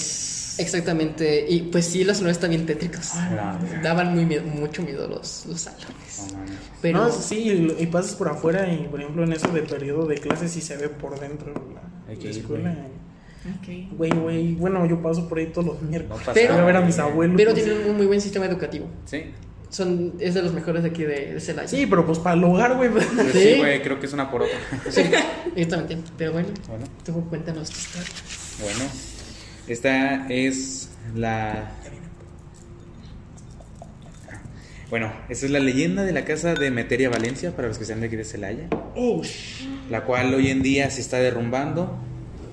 Exactamente, 0.57 1.45
y 1.49 1.61
pues 1.63 1.85
sí, 1.85 2.03
los 2.03 2.17
salones 2.17 2.37
están 2.37 2.49
bien 2.51 2.65
tétricos. 2.65 3.09
Claro. 3.11 3.59
Daban 3.83 4.13
muy 4.15 4.25
miedo- 4.25 4.43
mucho 4.45 4.81
miedo 4.83 5.07
los, 5.07 5.45
los 5.47 5.61
salones. 5.61 5.87
No 6.31 6.37
mames. 6.37 6.51
Pero 6.81 6.99
No, 6.99 7.11
sí, 7.11 7.35
y, 7.79 7.83
y 7.83 7.87
pasas 7.87 8.15
por 8.15 8.29
afuera 8.29 8.71
y, 8.71 8.87
por 8.87 8.99
ejemplo, 9.01 9.23
en 9.23 9.33
eso 9.33 9.47
de 9.49 9.61
periodo 9.63 10.05
de 10.05 10.15
clases 10.17 10.55
y 10.55 10.61
se 10.61 10.77
ve 10.77 10.89
por 10.89 11.19
dentro 11.19 11.53
la, 12.07 12.15
que 12.15 12.23
la 12.25 12.29
escuela. 12.31 12.75
Ok. 13.59 13.91
Güey, 13.97 14.11
güey, 14.11 14.53
bueno, 14.55 14.85
yo 14.87 15.01
paso 15.01 15.27
por 15.29 15.37
ahí 15.37 15.47
todos 15.47 15.67
los 15.67 15.81
No 15.81 15.89
miércoles. 15.89 16.19
pasa 16.19 16.33
Pero- 16.33 16.53
a 16.55 16.63
ver 16.65 16.75
a 16.77 16.81
mis 16.81 16.97
abuelos. 16.99 17.35
pero 17.37 17.51
pues. 17.51 17.63
tienen 17.63 17.89
un 17.89 17.97
muy 17.97 18.05
buen 18.07 18.21
sistema 18.21 18.45
educativo. 18.45 18.87
Sí. 19.05 19.23
Son, 19.69 20.13
es 20.19 20.33
de 20.33 20.41
los 20.41 20.53
mejores 20.53 20.83
de 20.83 20.89
aquí 20.89 21.03
de, 21.03 21.33
de 21.33 21.39
Celaya. 21.41 21.67
Sí, 21.67 21.85
pero 21.85 22.05
pues 22.05 22.17
para 22.19 22.35
el 22.37 22.43
hogar, 22.45 22.77
güey. 22.77 22.89
Pues 22.89 23.05
Sí. 23.33 23.39
sí, 23.39 23.55
güey, 23.57 23.81
creo 23.81 23.99
que 23.99 24.05
es 24.05 24.13
una 24.13 24.31
por 24.31 24.43
otra. 24.43 24.55
Sí, 24.89 25.01
exactamente. 25.55 26.11
Pero 26.17 26.31
bueno, 26.31 26.47
Bueno, 26.69 26.85
tú 27.03 27.27
cuéntanos 27.29 27.69
tu 27.69 27.77
historia. 27.77 28.09
bueno. 28.61 28.89
Esta 29.67 30.27
es 30.29 30.89
la. 31.15 31.71
Bueno, 34.91 35.11
esta 35.27 35.47
es 35.47 35.51
la 35.51 35.59
leyenda 35.59 36.03
de 36.03 36.13
la 36.13 36.23
casa 36.23 36.53
de 36.53 36.69
Meteria 36.69 37.09
Valencia, 37.09 37.55
para 37.55 37.67
los 37.67 37.79
que 37.79 37.85
sean 37.85 37.99
de 37.99 38.07
aquí 38.07 38.15
de 38.15 38.23
Celaya. 38.23 38.67
Oh, 38.95 39.23
la 39.89 40.03
cual 40.03 40.33
hoy 40.35 40.49
en 40.49 40.61
día 40.61 40.89
se 40.91 41.01
está 41.01 41.17
derrumbando, 41.17 41.97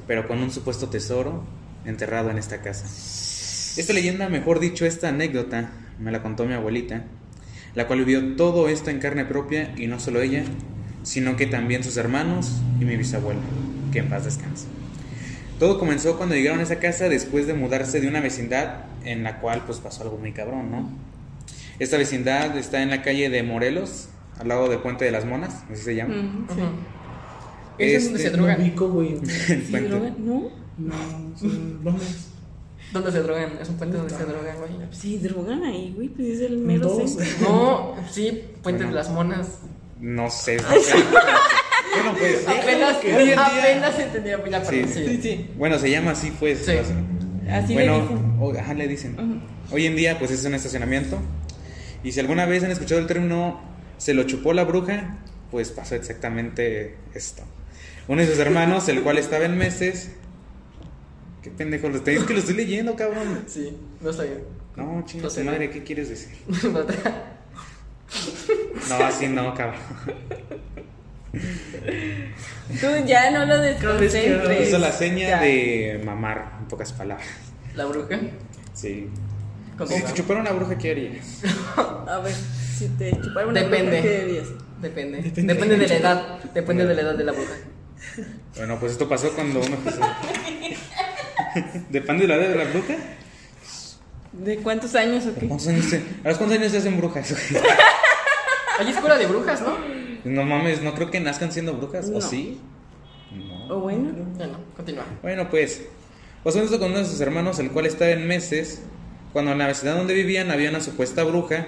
pero 0.06 0.26
con 0.26 0.38
un 0.38 0.50
supuesto 0.50 0.88
tesoro 0.88 1.44
enterrado 1.84 2.30
en 2.30 2.38
esta 2.38 2.62
casa. 2.62 2.86
Esta 2.86 3.92
leyenda, 3.92 4.30
mejor 4.30 4.60
dicho, 4.60 4.86
esta 4.86 5.08
anécdota, 5.08 5.70
me 5.98 6.10
la 6.10 6.22
contó 6.22 6.46
mi 6.46 6.54
abuelita, 6.54 7.04
la 7.74 7.86
cual 7.86 8.04
vivió 8.04 8.36
todo 8.36 8.70
esto 8.70 8.88
en 8.88 8.98
carne 8.98 9.26
propia 9.26 9.74
y 9.76 9.86
no 9.86 10.00
solo 10.00 10.22
ella, 10.22 10.44
sino 11.02 11.36
que 11.36 11.46
también 11.46 11.84
sus 11.84 11.98
hermanos 11.98 12.62
y 12.80 12.86
mi 12.86 12.96
bisabuelo, 12.96 13.40
que 13.92 13.98
en 13.98 14.08
paz 14.08 14.24
descanse. 14.24 14.66
Todo 15.62 15.78
comenzó 15.78 16.16
cuando 16.16 16.34
llegaron 16.34 16.58
a 16.58 16.64
esa 16.64 16.80
casa 16.80 17.08
después 17.08 17.46
de 17.46 17.54
mudarse 17.54 18.00
de 18.00 18.08
una 18.08 18.18
vecindad 18.20 18.86
en 19.04 19.22
la 19.22 19.38
cual 19.38 19.62
pues 19.64 19.78
pasó 19.78 20.02
algo 20.02 20.18
muy 20.18 20.32
cabrón, 20.32 20.72
¿no? 20.72 20.90
Esta 21.78 21.96
vecindad 21.98 22.56
está 22.58 22.82
en 22.82 22.90
la 22.90 23.00
calle 23.02 23.30
de 23.30 23.44
Morelos, 23.44 24.08
al 24.40 24.48
lado 24.48 24.68
del 24.68 24.80
Puente 24.80 25.04
de 25.04 25.12
las 25.12 25.24
Monas, 25.24 25.62
así 25.70 25.84
se 25.84 25.94
llama. 25.94 26.16
Mm, 26.16 26.46
sí. 26.52 26.60
Ujú. 26.60 26.70
Es 27.78 28.04
donde 28.06 28.18
Este, 28.18 28.18
se 28.18 28.30
no 28.36 28.42
drogan. 28.42 28.60
ubico, 28.60 28.88
güey. 28.88 29.20
¿Sí, 29.24 29.54
drogan? 29.70 30.16
¿No? 30.26 30.50
No, 30.78 30.94
son 31.38 31.80
lomas. 31.84 32.30
¿Dónde 32.92 33.12
se 33.12 33.22
drogan? 33.22 33.52
Es 33.62 33.68
un 33.68 33.76
puente 33.76 33.96
donde 33.98 34.12
se 34.16 34.24
drogan, 34.24 34.56
güey. 34.58 34.72
Sí, 34.90 35.18
drogan 35.18 35.62
ahí, 35.62 35.92
güey, 35.94 36.08
pues 36.08 36.26
es 36.28 36.40
el 36.40 36.58
mero. 36.58 36.92
No, 37.40 37.94
sí, 38.10 38.46
Puente 38.64 38.82
Bueno. 38.82 38.86
de 38.88 38.94
las 38.94 39.10
Monas. 39.10 39.58
No 40.02 40.28
sé. 40.30 40.56
bueno, 41.94 42.14
pues. 42.18 42.46
Apenas, 42.46 42.96
que 42.98 43.14
hoy 43.14 43.22
en 43.22 43.28
día- 43.28 43.46
apenas 43.46 43.98
entendía 43.98 44.36
la 44.36 44.64
Sí. 44.64 44.80
palabra. 44.82 44.92
Sí, 45.22 45.50
Bueno, 45.56 45.78
se 45.78 45.90
llama 45.90 46.10
así, 46.10 46.30
pues. 46.38 46.58
Sí. 46.66 46.72
Así 47.48 47.72
bueno, 47.72 47.96
le 47.98 48.02
dicen. 48.02 48.36
o- 48.40 48.58
ajá, 48.58 48.74
le 48.74 48.88
dicen. 48.88 49.42
Hoy 49.70 49.86
en 49.86 49.96
día, 49.96 50.18
pues 50.18 50.30
es 50.32 50.44
un 50.44 50.54
estacionamiento. 50.54 51.18
Y 52.04 52.12
si 52.12 52.20
alguna 52.20 52.46
vez 52.46 52.64
han 52.64 52.72
escuchado 52.72 53.00
el 53.00 53.06
término 53.06 53.60
se 53.96 54.12
lo 54.12 54.24
chupó 54.24 54.52
la 54.52 54.64
bruja, 54.64 55.18
pues 55.52 55.70
pasó 55.70 55.94
exactamente 55.94 56.96
esto. 57.14 57.44
Uno 58.08 58.20
de 58.22 58.26
sus 58.26 58.38
hermanos, 58.40 58.88
el 58.88 59.02
cual 59.02 59.18
estaba 59.18 59.44
en 59.44 59.56
meses. 59.56 60.10
Qué 61.42 61.50
pendejo, 61.50 61.88
lo 61.88 61.96
estoy, 61.98 62.14
es 62.16 62.24
que 62.24 62.32
lo 62.34 62.40
estoy 62.40 62.54
leyendo, 62.56 62.96
cabrón. 62.96 63.44
Sí, 63.46 63.76
no 64.00 64.10
está 64.10 64.24
bien. 64.24 64.42
No, 64.74 65.04
chinga 65.06 65.24
No 65.24 65.30
tu 65.30 65.40
madre, 65.44 65.70
¿qué 65.70 65.82
quieres 65.84 66.08
decir? 66.08 66.30
No, 68.98 69.04
así 69.04 69.28
no, 69.28 69.54
cabrón. 69.54 69.80
Tú 72.80 72.86
ya 73.06 73.30
no 73.30 73.46
lo 73.46 73.58
desconcentres. 73.58 74.68
Hizo 74.68 74.78
la 74.78 74.92
seña 74.92 75.28
Ya. 75.28 75.40
de 75.40 76.00
mamar, 76.04 76.52
en 76.60 76.66
pocas 76.68 76.92
palabras. 76.92 77.26
La 77.74 77.84
bruja. 77.86 78.18
Sí. 78.74 79.08
Si 79.88 80.02
te 80.02 80.12
chupara 80.14 80.40
una 80.40 80.52
bruja, 80.52 80.76
¿qué 80.78 80.90
harías? 80.92 81.40
A 81.76 82.18
ver, 82.22 82.34
si 82.34 82.88
te 82.88 83.10
chupara 83.20 83.46
una 83.46 83.60
Depende. 83.62 83.90
bruja, 83.90 84.02
¿qué 84.02 84.20
harías? 84.22 84.46
Depende. 84.80 85.22
Depende. 85.22 85.54
Depende 85.54 85.76
de 85.78 85.88
la 85.88 85.94
edad. 85.96 86.38
Depende 86.54 86.86
de 86.86 86.94
la 86.94 87.00
edad 87.02 87.14
de 87.14 87.24
la 87.24 87.32
bruja. 87.32 87.54
Bueno, 88.56 88.78
pues 88.78 88.92
esto 88.92 89.08
pasó 89.08 89.30
cuando 89.32 89.60
uno. 89.60 89.76
Depende 91.88 92.26
de 92.26 92.28
la 92.28 92.34
edad 92.36 92.48
de 92.50 92.56
la 92.56 92.64
bruja. 92.64 92.94
¿De 94.32 94.56
cuántos 94.58 94.94
años 94.94 95.24
o 95.26 95.34
qué? 95.34 95.46
¿Cuántos 95.48 95.68
años 95.68 95.86
se- 95.86 96.02
¿A 96.22 96.28
los 96.28 96.36
cuántos 96.36 96.58
años 96.58 96.70
se 96.72 96.78
hacen 96.78 96.98
brujas? 96.98 97.34
Hay 98.82 98.90
escuela 98.90 99.16
de 99.16 99.26
brujas, 99.26 99.62
¿no? 99.62 99.76
no 100.24 100.44
mames, 100.44 100.82
no 100.82 100.94
creo 100.94 101.10
que 101.10 101.20
nazcan 101.20 101.52
siendo 101.52 101.74
brujas, 101.74 102.08
¿o 102.08 102.14
No. 102.14 102.20
sí? 102.20 102.60
No. 103.32 103.76
O 103.76 103.80
bueno. 103.80 104.10
Bueno, 104.36 104.58
continúa. 104.76 105.04
Bueno, 105.22 105.48
pues. 105.50 105.82
Pasó 106.42 106.60
esto 106.60 106.80
con 106.80 106.90
uno 106.90 106.98
de 106.98 107.04
sus 107.06 107.20
hermanos, 107.20 107.60
el 107.60 107.70
cual 107.70 107.86
estaba 107.86 108.10
en 108.10 108.26
meses, 108.26 108.82
cuando 109.32 109.52
en 109.52 109.58
la 109.58 109.68
vecindad 109.68 109.96
donde 109.96 110.14
vivían 110.14 110.50
había 110.50 110.70
una 110.70 110.80
supuesta 110.80 111.22
bruja, 111.22 111.66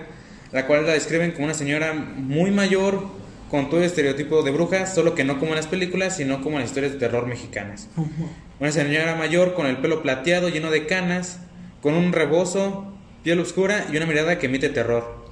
la 0.50 0.66
cual 0.66 0.86
la 0.86 0.92
describen 0.94 1.30
como 1.30 1.44
una 1.44 1.54
señora 1.54 1.92
muy 1.92 2.50
mayor, 2.50 3.04
con 3.48 3.70
todo 3.70 3.78
el 3.78 3.86
estereotipo 3.86 4.42
de 4.42 4.50
bruja, 4.50 4.86
solo 4.86 5.14
que 5.14 5.22
no 5.22 5.38
como 5.38 5.52
en 5.52 5.56
las 5.56 5.68
películas, 5.68 6.16
sino 6.16 6.42
como 6.42 6.56
en 6.56 6.62
las 6.62 6.70
historias 6.70 6.94
de 6.94 6.98
terror 6.98 7.26
mexicanas. 7.26 7.88
Una 8.58 8.72
señora 8.72 9.14
mayor 9.14 9.54
con 9.54 9.66
el 9.66 9.76
pelo 9.76 10.02
plateado, 10.02 10.48
lleno 10.48 10.72
de 10.72 10.86
canas, 10.86 11.38
con 11.80 11.94
un 11.94 12.12
rebozo, 12.12 12.92
piel 13.22 13.38
oscura 13.38 13.86
y 13.92 13.96
una 13.96 14.06
mirada 14.06 14.40
que 14.40 14.46
emite 14.46 14.68
terror. 14.70 15.23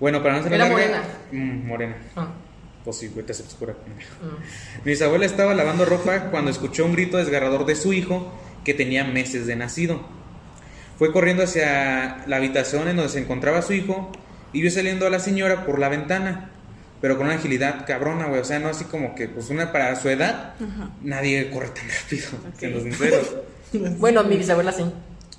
Bueno, 0.00 0.22
para 0.22 0.36
no 0.38 0.42
ser 0.42 0.52
Era 0.54 0.64
larga- 0.64 0.72
morena. 0.72 1.02
Mm, 1.32 1.66
morena. 1.66 1.96
Ah, 2.16 2.28
Pues 2.84 2.96
sí, 2.96 3.08
güey, 3.08 3.26
te 3.26 3.32
hace 3.32 3.42
oscura, 3.42 3.74
pendejo. 3.74 4.10
mm. 4.22 4.84
Mi 4.84 4.90
bisabuela 4.92 5.26
estaba 5.26 5.54
lavando 5.54 5.84
ropa 5.84 6.30
cuando 6.30 6.50
escuchó 6.50 6.86
un 6.86 6.92
grito 6.94 7.18
desgarrador 7.18 7.66
de 7.66 7.76
su 7.76 7.92
hijo 7.92 8.32
que 8.64 8.72
tenía 8.74 9.04
meses 9.04 9.46
de 9.46 9.54
nacido. 9.56 10.00
Fue 10.98 11.12
corriendo 11.12 11.42
hacia 11.42 12.24
la 12.26 12.36
habitación 12.36 12.88
en 12.88 12.96
donde 12.96 13.12
se 13.12 13.18
encontraba 13.20 13.60
su 13.62 13.74
hijo 13.74 14.10
y 14.54 14.62
vio 14.62 14.70
saliendo 14.70 15.06
a 15.06 15.10
la 15.10 15.18
señora 15.20 15.64
por 15.66 15.78
la 15.78 15.88
ventana, 15.90 16.50
pero 17.02 17.16
con 17.18 17.26
una 17.26 17.36
agilidad 17.36 17.86
cabrona, 17.86 18.26
güey. 18.26 18.40
O 18.40 18.44
sea, 18.44 18.58
no 18.58 18.68
así 18.68 18.84
como 18.84 19.14
que, 19.14 19.28
pues 19.28 19.50
una 19.50 19.72
para 19.72 19.94
su 19.96 20.08
edad, 20.08 20.54
nadie 21.02 21.50
corre 21.50 21.68
tan 21.68 21.84
rápido, 21.88 22.28
siendo 22.58 22.80
sinceros. 22.82 23.34
Bueno, 23.98 24.24
mi 24.24 24.36
bisabuela 24.36 24.72
sí. 24.72 24.84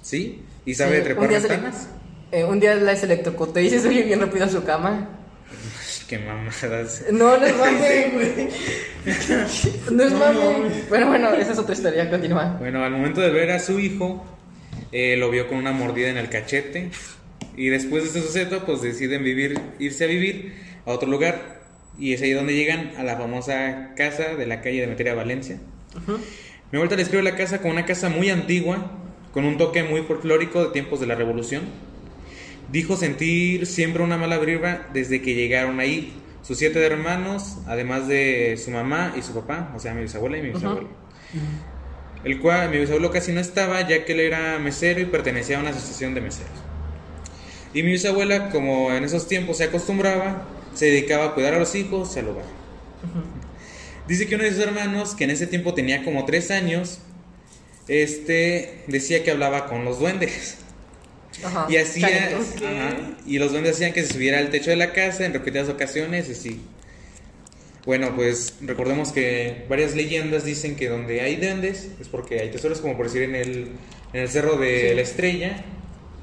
¿Sí? 0.02 0.44
¿Y 0.66 0.74
sabe 0.76 0.98
Sí, 1.00 1.04
trepar 1.06 1.28
ventanas? 1.28 1.90
Eh, 2.32 2.44
un 2.44 2.60
día 2.60 2.76
la 2.76 2.94
electrocutó 2.94 3.60
y 3.60 3.70
se 3.70 3.82
subió 3.82 4.04
bien 4.06 4.20
rápido 4.20 4.46
a 4.46 4.50
su 4.50 4.64
cama. 4.64 5.10
Qué 6.08 6.20
mamadas. 6.20 7.06
No, 7.12 7.38
no 7.38 7.46
es 7.46 7.58
mame. 7.58 8.50
No 9.92 10.04
es 10.04 10.12
mame. 10.12 10.72
Bueno, 10.90 11.08
bueno, 11.08 11.34
esa 11.34 11.54
es 11.54 11.58
otra 11.58 11.74
historia. 11.74 12.10
Continúa. 12.10 12.58
Bueno, 12.60 12.84
al 12.84 12.92
momento 12.92 13.22
de 13.22 13.30
ver 13.30 13.52
a 13.52 13.60
su 13.60 13.80
hijo, 13.80 14.26
eh, 14.92 15.16
lo 15.16 15.30
vio 15.30 15.48
con 15.48 15.58
una 15.58 15.72
mordida 15.72 16.10
en 16.10 16.18
el 16.18 16.28
cachete. 16.28 16.90
Y 17.56 17.70
después 17.70 18.04
de 18.04 18.10
este 18.10 18.22
suceso, 18.22 18.66
pues 18.66 18.82
deciden 18.82 19.24
vivir, 19.24 19.58
irse 19.80 20.04
a 20.04 20.08
vivir 20.08 20.54
a 20.86 20.92
otro 20.92 21.10
lugar. 21.10 21.62
Y 21.98 22.14
es 22.14 22.22
ahí 22.22 22.32
donde 22.32 22.56
llegan 22.56 22.92
a 22.98 23.04
la 23.04 23.16
famosa 23.16 23.92
casa 23.96 24.36
de 24.36 24.46
la 24.48 24.62
calle 24.62 24.82
de 24.82 24.88
Meteria 24.88 25.14
Valencia. 25.14 25.60
Mi 26.74 26.78
vuelta 26.78 26.98
describe 26.98 27.24
la 27.24 27.36
casa 27.36 27.60
como 27.60 27.72
una 27.74 27.86
casa 27.86 28.10
muy 28.10 28.30
antigua, 28.30 28.92
con 29.32 29.46
un 29.46 29.58
toque 29.58 29.84
muy 29.84 30.02
folclórico 30.02 30.66
de 30.66 30.72
tiempos 30.72 31.00
de 31.00 31.08
la 31.08 31.16
revolución. 31.16 31.64
Dijo 32.72 32.96
sentir 32.96 33.66
siempre 33.66 34.02
una 34.02 34.18
mala 34.18 34.38
vibra 34.38 34.90
desde 34.94 35.22
que 35.22 35.36
llegaron 35.36 35.80
ahí. 35.80 36.14
Sus 36.42 36.58
siete 36.58 36.84
hermanos, 36.84 37.58
además 37.68 38.08
de 38.08 38.58
su 38.64 38.72
mamá 38.72 39.14
y 39.18 39.22
su 39.22 39.34
papá, 39.34 39.74
o 39.76 39.80
sea, 39.80 39.94
mi 39.94 40.04
bisabuela 40.04 40.38
y 40.38 40.42
mi 40.42 40.50
bisabuelo. 40.52 40.90
El 42.24 42.40
cual 42.40 42.70
mi 42.70 42.78
bisabuelo 42.80 43.12
casi 43.12 43.34
no 43.34 43.42
estaba, 43.42 43.88
ya 43.88 44.06
que 44.06 44.14
él 44.14 44.22
era 44.22 44.58
mesero 44.60 45.02
y 45.02 45.06
pertenecía 45.06 45.58
a 45.58 45.62
una 45.62 45.72
asociación 45.72 46.14
de 46.14 46.22
meseros. 46.22 46.52
Y 47.74 47.84
mi 47.84 47.92
bisabuela, 47.92 48.50
como 48.50 48.92
en 48.92 49.04
esos 49.04 49.28
tiempos 49.28 49.58
se 49.58 49.66
acostumbraba, 49.66 50.48
se 50.74 50.86
dedicaba 50.86 51.26
a 51.26 51.34
cuidar 51.34 51.54
a 51.54 51.60
los 51.60 51.76
hijos 51.76 52.16
y 52.16 52.20
al 52.20 52.30
hogar. 52.30 52.46
Dice 54.08 54.28
que 54.28 54.36
uno 54.36 54.44
de 54.46 54.52
sus 54.52 54.60
hermanos, 54.60 55.16
que 55.16 55.26
en 55.26 55.32
ese 55.32 55.48
tiempo 55.48 55.74
tenía 55.74 56.04
como 56.04 56.26
tres 56.26 56.52
años, 56.52 57.00
este 57.88 58.84
decía 58.88 59.24
que 59.24 59.32
hablaba 59.32 59.68
con 59.68 59.84
los 59.84 60.00
duendes. 60.00 60.58
Ajá. 61.44 61.66
Y 61.70 61.78
hacía. 61.78 62.08
Ajá, 62.08 62.98
y 63.26 63.40
los 63.40 63.52
duendes 63.52 63.76
hacían 63.76 63.94
que 63.94 64.04
se 64.06 64.14
subiera 64.14 64.40
al 64.40 64.50
techo 64.50 64.70
de 64.70 64.76
la 64.76 64.94
casa 64.94 65.26
en 65.26 65.34
repetidas 65.34 65.70
ocasiones, 65.70 66.28
y 66.30 66.32
así. 66.34 66.62
Bueno, 67.86 68.16
pues 68.16 68.56
recordemos 68.62 69.12
que 69.12 69.66
varias 69.68 69.96
leyendas 69.96 70.44
dicen 70.46 70.76
que 70.76 70.88
donde 70.88 71.22
hay 71.22 71.38
duendes 71.38 71.90
es 72.00 72.08
porque 72.10 72.40
hay 72.40 72.52
tesoros, 72.52 72.80
como 72.80 72.96
por 72.96 73.08
decir 73.08 73.24
en 73.24 73.34
el, 73.36 73.72
en 74.14 74.22
el 74.22 74.30
cerro 74.30 74.58
de 74.58 74.94
la 74.94 75.02
estrella, 75.02 75.64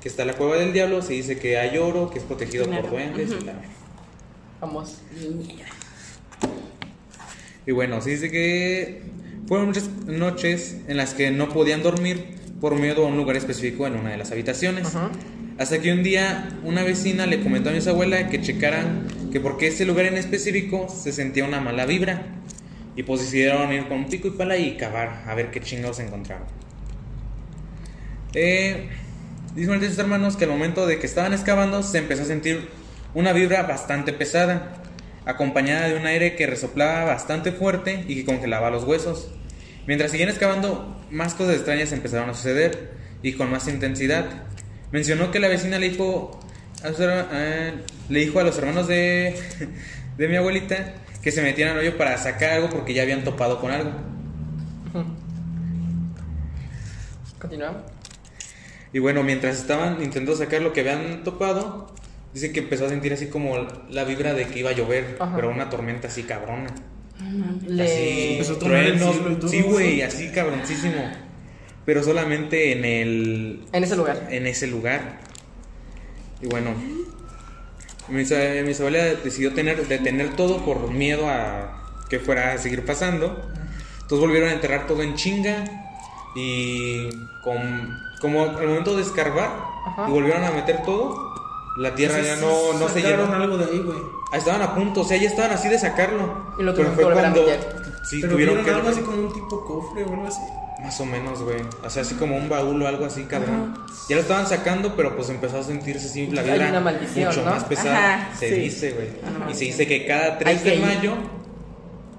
que 0.00 0.08
está 0.08 0.24
la 0.24 0.34
cueva 0.34 0.56
del 0.56 0.72
diablo, 0.72 1.02
se 1.02 1.14
dice 1.14 1.36
que 1.38 1.58
hay 1.58 1.76
oro, 1.78 2.10
que 2.10 2.20
es 2.20 2.24
protegido 2.24 2.66
Claro. 2.66 2.82
por 2.82 2.90
duendes. 2.92 3.30
y 3.30 3.34
Ujú. 3.34 3.46
la- 3.46 3.60
Vamos. 4.60 4.98
Y 7.66 7.72
bueno, 7.72 8.00
se 8.00 8.10
dice 8.10 8.30
que 8.30 9.02
fueron 9.46 9.66
muchas 9.68 9.88
noches 10.06 10.76
en 10.88 10.96
las 10.96 11.14
que 11.14 11.30
no 11.30 11.48
podían 11.48 11.82
dormir 11.82 12.37
por 12.60 12.74
miedo 12.74 13.04
a 13.04 13.08
un 13.08 13.16
lugar 13.16 13.36
específico 13.36 13.86
en 13.86 13.94
una 13.94 14.10
de 14.10 14.16
las 14.16 14.30
habitaciones. 14.32 14.94
Ajá. 14.94 15.10
Hasta 15.58 15.80
que 15.80 15.92
un 15.92 16.02
día 16.02 16.48
una 16.62 16.82
vecina 16.84 17.26
le 17.26 17.42
comentó 17.42 17.70
a 17.70 17.72
mi 17.72 17.80
abuela 17.86 18.28
que 18.28 18.40
checaran 18.40 19.08
que 19.32 19.40
porque 19.40 19.68
ese 19.68 19.84
lugar 19.84 20.06
en 20.06 20.16
específico 20.16 20.88
se 20.88 21.12
sentía 21.12 21.44
una 21.44 21.60
mala 21.60 21.86
vibra. 21.86 22.22
Y 22.96 23.04
pues 23.04 23.20
decidieron 23.20 23.72
ir 23.72 23.86
con 23.86 23.98
un 23.98 24.08
pico 24.08 24.28
y 24.28 24.32
pala 24.32 24.56
y 24.56 24.76
cavar 24.76 25.22
a 25.26 25.34
ver 25.34 25.50
qué 25.50 25.60
chingados 25.60 26.00
encontraban. 26.00 26.46
Eh, 28.34 28.88
dice 29.54 29.70
uno 29.70 29.78
de 29.78 29.88
sus 29.88 29.98
hermanos 29.98 30.36
que 30.36 30.44
al 30.44 30.50
momento 30.50 30.86
de 30.86 30.98
que 30.98 31.06
estaban 31.06 31.32
excavando 31.32 31.82
se 31.82 31.98
empezó 31.98 32.22
a 32.22 32.26
sentir 32.26 32.68
una 33.14 33.32
vibra 33.32 33.62
bastante 33.62 34.12
pesada, 34.12 34.74
acompañada 35.24 35.88
de 35.88 35.96
un 35.96 36.06
aire 36.06 36.36
que 36.36 36.46
resoplaba 36.46 37.04
bastante 37.04 37.52
fuerte 37.52 38.04
y 38.08 38.16
que 38.16 38.24
congelaba 38.24 38.70
los 38.70 38.84
huesos. 38.84 39.30
Mientras 39.88 40.10
seguían 40.10 40.28
excavando, 40.28 41.00
más 41.10 41.32
cosas 41.32 41.54
extrañas 41.54 41.92
empezaron 41.92 42.28
a 42.28 42.34
suceder 42.34 42.90
y 43.22 43.32
con 43.32 43.50
más 43.50 43.66
intensidad. 43.68 44.26
Mencionó 44.92 45.30
que 45.30 45.38
la 45.40 45.48
vecina 45.48 45.78
le 45.78 45.88
dijo 45.88 46.38
a, 46.84 46.90
eh, 47.32 47.72
le 48.10 48.20
dijo 48.20 48.38
a 48.38 48.42
los 48.42 48.58
hermanos 48.58 48.86
de, 48.86 49.34
de 50.18 50.28
mi 50.28 50.36
abuelita 50.36 50.92
que 51.22 51.32
se 51.32 51.40
metieran 51.40 51.72
al 51.72 51.80
hoyo 51.80 51.96
para 51.96 52.18
sacar 52.18 52.50
algo 52.50 52.68
porque 52.68 52.92
ya 52.92 53.00
habían 53.00 53.24
topado 53.24 53.62
con 53.62 53.70
algo. 53.70 53.92
Continuamos. 57.38 57.80
Y 58.92 58.98
bueno, 58.98 59.22
mientras 59.22 59.56
estaban 59.56 60.02
intentando 60.02 60.36
sacar 60.36 60.60
lo 60.60 60.74
que 60.74 60.80
habían 60.80 61.24
topado, 61.24 61.94
dicen 62.34 62.52
que 62.52 62.60
empezó 62.60 62.84
a 62.84 62.88
sentir 62.90 63.14
así 63.14 63.28
como 63.28 63.56
la 63.88 64.04
vibra 64.04 64.34
de 64.34 64.48
que 64.48 64.58
iba 64.58 64.68
a 64.68 64.74
llover, 64.74 65.16
Ajá. 65.18 65.34
pero 65.34 65.48
una 65.48 65.70
tormenta 65.70 66.08
así 66.08 66.24
cabrona. 66.24 66.68
Le... 67.66 68.40
Así, 68.40 68.54
truenos, 68.58 69.16
todo, 69.40 69.48
sí, 69.48 69.62
güey, 69.62 70.02
así 70.02 70.30
cabroncísimo. 70.30 71.02
Pero 71.84 72.02
solamente 72.02 72.72
en 72.72 72.84
el 72.84 73.60
En 73.72 73.84
ese 73.84 73.96
lugar. 73.96 74.28
en 74.30 74.46
ese 74.46 74.66
lugar. 74.66 75.20
Y 76.40 76.46
bueno, 76.46 76.74
mi, 78.08 78.24
mi 78.24 78.72
abuela 78.74 79.04
decidió 79.22 79.52
tener, 79.52 79.86
detener 79.86 80.36
todo 80.36 80.64
por 80.64 80.90
miedo 80.90 81.28
a 81.28 82.04
que 82.08 82.18
fuera 82.18 82.52
a 82.52 82.58
seguir 82.58 82.84
pasando. 82.84 83.42
Entonces 83.94 84.20
volvieron 84.20 84.48
a 84.48 84.52
enterrar 84.52 84.86
todo 84.86 85.02
en 85.02 85.14
chinga 85.14 85.64
y 86.34 87.08
con, 87.42 87.98
como 88.20 88.44
al 88.44 88.66
momento 88.66 88.96
de 88.96 89.02
escarbar 89.02 89.50
Ajá. 89.86 90.06
y 90.08 90.10
volvieron 90.10 90.44
a 90.44 90.50
meter 90.50 90.82
todo, 90.82 91.27
la 91.78 91.94
tierra 91.94 92.20
ya 92.20 92.36
no, 92.36 92.72
no 92.78 92.88
se 92.88 93.00
llenó. 93.02 93.32
algo 93.32 93.56
de 93.58 93.64
ahí, 93.64 93.78
güey. 93.80 93.98
Ah, 94.32 94.36
Estaban 94.36 94.62
a 94.62 94.74
punto, 94.74 95.00
o 95.00 95.04
sea, 95.04 95.16
ya 95.16 95.28
estaban 95.28 95.52
así 95.52 95.68
de 95.68 95.78
sacarlo. 95.78 96.54
Y 96.58 96.62
lo 96.62 96.74
Pero 96.74 96.90
tuvieron 96.90 96.94
fue 96.94 96.96
que 96.96 97.04
volver 97.04 97.18
a 97.26 97.32
cuando 97.32 97.42
meter. 97.42 97.60
sí 98.04 98.18
Pero 98.20 98.32
tuvieron 98.32 98.54
vieron 98.56 98.64
que 98.64 98.70
algo 98.70 98.88
así 98.88 99.00
como 99.00 99.16
un 99.18 99.32
tipo 99.32 99.64
cofre 99.64 100.04
o 100.04 100.12
algo 100.12 100.26
así. 100.26 100.40
más 100.82 101.00
o 101.00 101.06
menos, 101.06 101.42
güey. 101.42 101.58
O 101.84 101.90
sea, 101.90 102.02
así 102.02 102.14
como 102.16 102.36
un 102.36 102.48
baúl 102.48 102.82
o 102.82 102.86
algo 102.88 103.04
así, 103.06 103.24
cabrón. 103.24 103.74
Ya 104.08 104.16
lo 104.16 104.22
estaban 104.22 104.46
sacando, 104.46 104.94
pero 104.96 105.14
pues 105.16 105.28
empezó 105.30 105.58
a 105.58 105.62
sentirse 105.62 106.06
así 106.06 106.26
la 106.28 106.42
vibra 106.42 106.68
una 106.68 106.80
maldición, 106.80 107.26
mucho 107.28 107.44
¿no? 107.44 107.50
más 107.50 107.64
pesada. 107.64 108.14
Ajá, 108.14 108.36
se 108.38 108.48
sí. 108.48 108.60
dice, 108.60 108.90
güey. 108.92 109.08
Y 109.50 109.54
se 109.54 109.64
dice 109.66 109.86
que 109.86 110.06
cada 110.06 110.32
Hay 110.34 110.38
3 110.38 110.62
que 110.62 110.70
de 110.70 110.76
ir. 110.76 110.82
mayo 110.82 111.14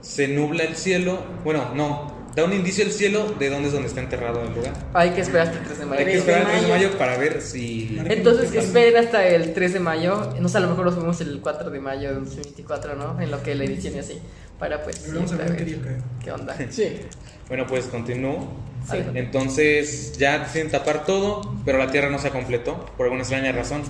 se 0.01 0.27
nubla 0.27 0.63
el 0.63 0.75
cielo. 0.75 1.19
Bueno, 1.43 1.71
no. 1.75 2.18
Da 2.35 2.43
un 2.45 2.53
indicio 2.53 2.83
el 2.83 2.91
cielo 2.91 3.33
de 3.39 3.49
dónde 3.49 3.67
es 3.67 3.73
donde 3.73 3.87
está 3.87 4.01
enterrado 4.01 4.41
el 4.41 4.53
lugar. 4.53 4.73
Hay 4.93 5.11
que 5.11 5.21
esperar 5.21 5.47
hasta 5.47 5.59
el 5.59 5.65
3 5.65 5.79
de 5.79 5.85
mayo. 5.85 5.99
Hay 5.99 6.05
que 6.05 6.17
esperar 6.17 6.41
el 6.41 6.47
3 6.47 6.61
de 6.61 6.67
mayo. 6.67 6.97
para 6.97 7.17
ver 7.17 7.41
si. 7.41 7.99
Entonces 8.05 8.53
esperen 8.53 8.97
hasta 8.97 9.27
el 9.27 9.53
3 9.53 9.73
de 9.73 9.79
mayo. 9.79 10.33
No 10.39 10.47
sé, 10.47 10.57
a 10.57 10.61
lo 10.61 10.69
mejor 10.69 10.85
lo 10.85 10.91
subimos 10.91 11.19
el 11.21 11.39
4 11.41 11.69
de 11.69 11.79
mayo 11.79 12.09
de 12.09 12.15
2024, 12.15 12.95
¿no? 12.95 13.19
En 13.19 13.31
lo 13.31 13.41
que 13.41 13.55
la 13.55 13.63
edición 13.63 13.95
y 13.95 13.99
así. 13.99 14.19
Para 14.57 14.83
pues. 14.83 14.99
Pero 14.99 15.15
vamos 15.15 15.31
a 15.31 15.37
ver 15.37 15.55
qué 15.55 15.75
ver. 15.75 15.97
¿Qué 16.23 16.31
onda? 16.31 16.55
Sí. 16.69 16.99
Bueno, 17.47 17.65
pues 17.65 17.85
continúo. 17.85 18.47
Sí. 18.89 18.97
Entonces 19.15 20.17
ya 20.17 20.39
deciden 20.39 20.69
tapar 20.69 21.05
todo, 21.05 21.41
pero 21.65 21.77
la 21.77 21.91
tierra 21.91 22.09
no 22.09 22.19
se 22.19 22.29
completó 22.29 22.85
por 22.95 23.05
alguna 23.05 23.21
extraña 23.21 23.51
razón. 23.51 23.81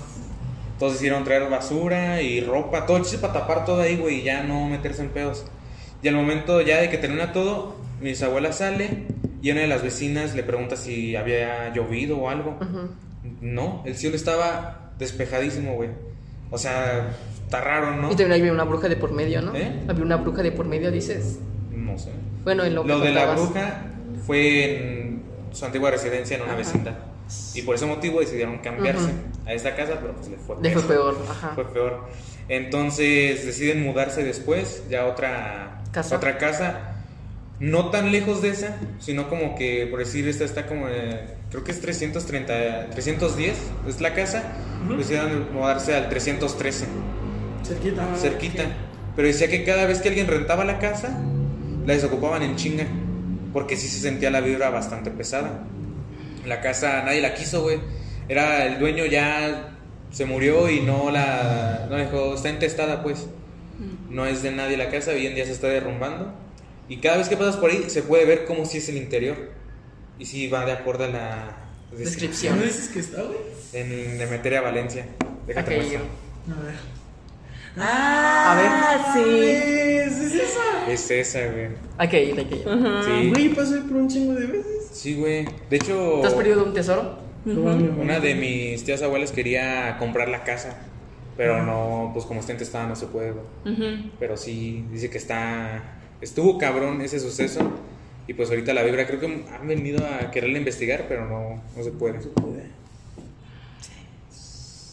Entonces 0.80 1.00
hicieron 1.00 1.26
traer 1.26 1.50
basura 1.50 2.22
y 2.22 2.40
ropa, 2.40 2.86
todo 2.86 3.00
chiste 3.00 3.18
para 3.18 3.34
tapar 3.34 3.66
todo 3.66 3.82
ahí, 3.82 3.98
güey, 3.98 4.22
y 4.22 4.24
ya 4.24 4.44
no 4.44 4.66
meterse 4.68 5.02
en 5.02 5.10
pedos. 5.10 5.46
Y 6.02 6.08
al 6.08 6.16
momento 6.16 6.62
ya 6.62 6.80
de 6.80 6.90
que 6.90 6.98
termina 6.98 7.34
todo, 7.34 7.76
mis 8.02 8.22
abuelas 8.24 8.58
sale 8.58 9.06
y 9.42 9.52
una 9.52 9.62
de 9.62 9.68
las 9.68 9.82
vecinas 9.84 10.36
le 10.36 10.44
pregunta 10.44 10.76
si 10.76 11.16
había 11.16 11.74
llovido 11.74 12.18
o 12.18 12.30
algo. 12.30 12.58
No, 13.42 13.84
el 13.86 13.96
cielo 13.96 14.16
estaba 14.16 14.92
despejadísimo, 14.98 15.76
güey. 15.76 15.90
O 16.52 16.58
sea, 16.58 17.10
está 17.46 17.62
raro, 17.62 17.96
¿no? 17.96 18.08
Y 18.12 18.16
también 18.16 18.34
había 18.42 18.52
una 18.52 18.64
bruja 18.64 18.88
de 18.90 18.96
por 18.96 19.12
medio, 19.12 19.42
¿no? 19.42 19.56
¿Eh? 19.56 19.72
Había 19.88 20.04
una 20.04 20.18
bruja 20.18 20.42
de 20.42 20.52
por 20.52 20.66
medio, 20.66 20.92
dices. 20.92 21.40
No 21.72 21.98
sé. 21.98 22.10
Bueno, 22.44 22.64
en 22.64 22.76
lo 22.76 22.84
que 22.86 22.94
de 22.94 23.12
la 23.12 23.34
bruja 23.36 23.84
fue 24.26 24.78
en 24.78 25.24
su 25.52 25.66
antigua 25.66 25.92
residencia 25.92 26.36
en 26.38 26.44
una 26.44 26.52
Ajá. 26.54 26.58
vecindad. 26.60 26.98
Y 27.54 27.62
por 27.62 27.76
ese 27.76 27.86
motivo 27.86 28.20
decidieron 28.22 28.58
cambiarse 28.58 29.12
a 29.46 29.54
esta 29.54 29.76
casa, 29.76 30.00
pero 30.02 30.16
pues 30.16 30.30
le 30.30 30.38
fue 30.38 30.56
Le 30.62 30.72
fue 30.72 30.82
peor. 30.84 31.16
peor, 31.16 31.28
ajá. 31.30 31.52
Fue 31.54 31.66
peor. 31.72 32.08
Entonces 32.48 33.46
deciden 33.46 33.84
mudarse 33.84 34.24
después, 34.24 34.84
ya 34.90 35.04
a 35.04 35.06
otra 35.06 35.82
Casa. 35.92 36.16
otra 36.18 36.38
casa, 36.40 36.89
no 37.60 37.90
tan 37.90 38.12
lejos 38.12 38.42
de 38.42 38.50
esa, 38.50 38.78
sino 39.00 39.30
como 39.30 39.56
que, 39.56 39.88
por 39.90 40.00
decir, 40.00 40.28
esta 40.28 40.46
está 40.46 40.66
como, 40.66 40.88
eh, 40.88 41.36
creo 41.50 41.64
que 41.64 41.72
es 41.72 41.82
330, 41.82 42.90
310, 42.92 43.58
es 43.88 44.02
la 44.02 44.14
casa, 44.14 44.44
decidieron 44.98 45.54
mudarse 45.54 45.96
al 45.96 46.10
313 46.10 46.86
Cerquita. 47.64 48.16
cerquita. 48.16 48.64
Pero 49.16 49.28
decía 49.28 49.50
que 49.50 49.64
cada 49.64 49.86
vez 49.86 50.00
que 50.00 50.10
alguien 50.10 50.28
rentaba 50.28 50.64
la 50.64 50.80
casa, 50.80 51.20
la 51.86 51.94
desocupaban 51.94 52.42
en 52.44 52.56
chinga. 52.56 52.86
Porque 53.52 53.76
sí 53.76 53.88
se 53.88 54.00
sentía 54.00 54.30
la 54.30 54.42
vibra 54.42 54.70
bastante 54.70 55.10
pesada. 55.12 55.66
La 56.46 56.62
casa 56.62 57.04
nadie 57.04 57.22
la 57.22 57.34
quiso, 57.34 57.64
güey. 57.64 57.80
Era 58.30 58.66
el 58.66 58.80
dueño 58.80 59.06
ya 59.06 59.76
se 60.12 60.26
murió 60.26 60.70
y 60.70 60.82
no 60.82 61.12
la 61.12 61.88
no 61.90 61.96
dejó, 61.98 62.36
está 62.36 62.50
intestada, 62.50 63.04
pues. 63.04 63.28
No 64.10 64.26
es 64.26 64.42
de 64.44 64.52
nadie 64.52 64.78
la 64.78 64.90
casa, 64.90 65.12
hoy 65.12 65.26
en 65.28 65.36
día 65.36 65.46
se 65.46 65.52
está 65.52 65.68
derrumbando. 65.68 66.34
Y 66.90 66.98
cada 66.98 67.18
vez 67.18 67.30
que 67.30 67.38
pasas 67.38 67.56
por 67.58 67.70
ahí 67.70 67.86
se 67.88 68.02
puede 68.02 68.26
ver 68.26 68.46
cómo 68.46 68.66
si 68.66 68.80
es 68.80 68.90
el 68.90 68.98
interior. 68.98 69.38
Y 70.18 70.26
si 70.26 70.48
va 70.48 70.66
de 70.66 70.74
acuerdo 70.74 71.06
a 71.06 71.08
la 71.08 71.58
Descripción. 71.98 72.58
¿No 72.60 72.66
dices 72.66 72.90
que 72.90 73.00
está, 73.00 73.24
güey? 73.24 73.38
En 73.74 74.18
Demeteria, 74.18 74.62
Valencia. 74.62 75.06
Déjate 75.48 75.76
Ok, 75.76 75.78
muestro. 75.82 76.00
A 76.58 76.62
ver. 76.62 76.76
Ah, 77.78 79.14
sí. 79.14 79.20
¿Es, 79.22 80.18
es 80.20 80.34
esa? 80.36 80.92
Es 80.92 81.12
esa, 81.12 81.40
güey. 81.52 81.68
Hay 81.98 82.08
que 82.10 82.24
ir. 82.26 82.36
Sí. 82.36 83.30
Güey, 83.30 83.50
pasó 83.50 83.76
ahí 83.76 83.82
por 83.82 83.98
un 83.98 84.08
chingo 84.08 84.34
de 84.34 84.48
veces. 84.48 84.90
Sí, 84.92 85.16
güey. 85.16 85.46
De 85.70 85.78
hecho, 85.78 86.20
¿Te 86.22 86.28
has 86.28 86.34
perdido 86.34 86.64
un 86.64 86.74
tesoro? 86.74 87.30
una 87.46 88.20
de 88.20 88.36
mis 88.36 88.84
tías 88.84 89.02
abuelas 89.02 89.32
quería 89.32 89.96
comprar 89.98 90.28
la 90.28 90.44
casa, 90.44 90.78
pero 91.38 91.64
no, 91.64 92.12
pues 92.14 92.26
como 92.26 92.42
está 92.42 92.52
intestada 92.52 92.86
no 92.86 92.96
se 92.96 93.08
puede. 93.08 93.32
güey. 93.32 93.46
Ujú. 93.74 94.10
Pero 94.20 94.36
sí, 94.38 94.86
dice 94.92 95.10
que 95.10 95.18
está. 95.18 95.99
Estuvo 96.22 96.58
cabrón 96.58 97.02
ese 97.02 97.20
suceso. 97.20 97.72
Y 98.28 98.34
pues 98.34 98.50
ahorita 98.50 98.74
la 98.74 98.84
vibra, 98.84 99.08
creo 99.08 99.20
que 99.20 99.26
han 99.26 99.68
venido 99.68 100.06
a 100.06 100.30
quererla 100.30 100.60
investigar, 100.60 101.06
pero 101.08 101.26
no, 101.26 101.64
no 101.76 101.84
se 101.84 101.92
puede. 101.92 102.20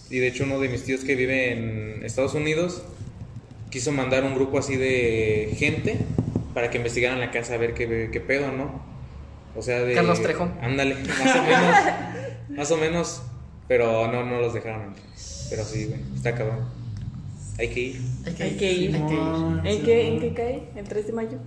Y 0.08 0.18
de 0.18 0.28
hecho, 0.28 0.44
uno 0.44 0.58
de 0.60 0.68
mis 0.68 0.84
tíos 0.84 1.02
que 1.04 1.16
vive 1.16 1.52
en 1.52 2.04
Estados 2.04 2.34
Unidos 2.34 2.82
quiso 3.70 3.92
mandar 3.92 4.24
un 4.24 4.34
grupo 4.34 4.58
así 4.58 4.76
de 4.76 5.54
gente 5.58 5.98
para 6.54 6.70
que 6.70 6.78
investigaran 6.78 7.20
la 7.20 7.30
casa 7.30 7.54
a 7.54 7.56
ver 7.58 7.74
qué, 7.74 8.08
qué 8.10 8.20
pedo, 8.20 8.52
¿no? 8.52 8.80
O 9.56 9.62
sea, 9.62 9.82
de. 9.82 9.94
Carlos 9.94 10.22
Trejo. 10.22 10.50
Ándale, 10.62 10.94
más 10.94 11.36
o 11.36 11.42
menos. 11.42 11.76
más 12.56 12.70
o 12.70 12.76
menos. 12.76 13.22
Pero 13.68 14.10
no, 14.10 14.24
no 14.24 14.40
los 14.40 14.54
dejaron 14.54 14.82
entrar. 14.82 15.06
Pero 15.50 15.64
sí, 15.64 15.86
güey, 15.86 16.00
está 16.14 16.34
cabrón. 16.34 16.75
Hay 17.58 17.68
que 17.68 17.80
ir. 17.80 18.00
Hay 18.26 18.32
que 18.34 18.42
Hay 18.42 18.50
ir. 18.50 18.58
que 18.58 18.72
ir. 18.72 18.94
Hay 18.96 19.02
que 19.06 19.14
ir. 19.14 19.60
¿En 19.64 19.82
qué, 19.84 20.08
¿En 20.08 20.20
qué 20.20 20.34
cae? 20.34 20.62
¿El 20.76 20.84
3 20.84 21.06
de 21.06 21.12
mayo? 21.12 21.38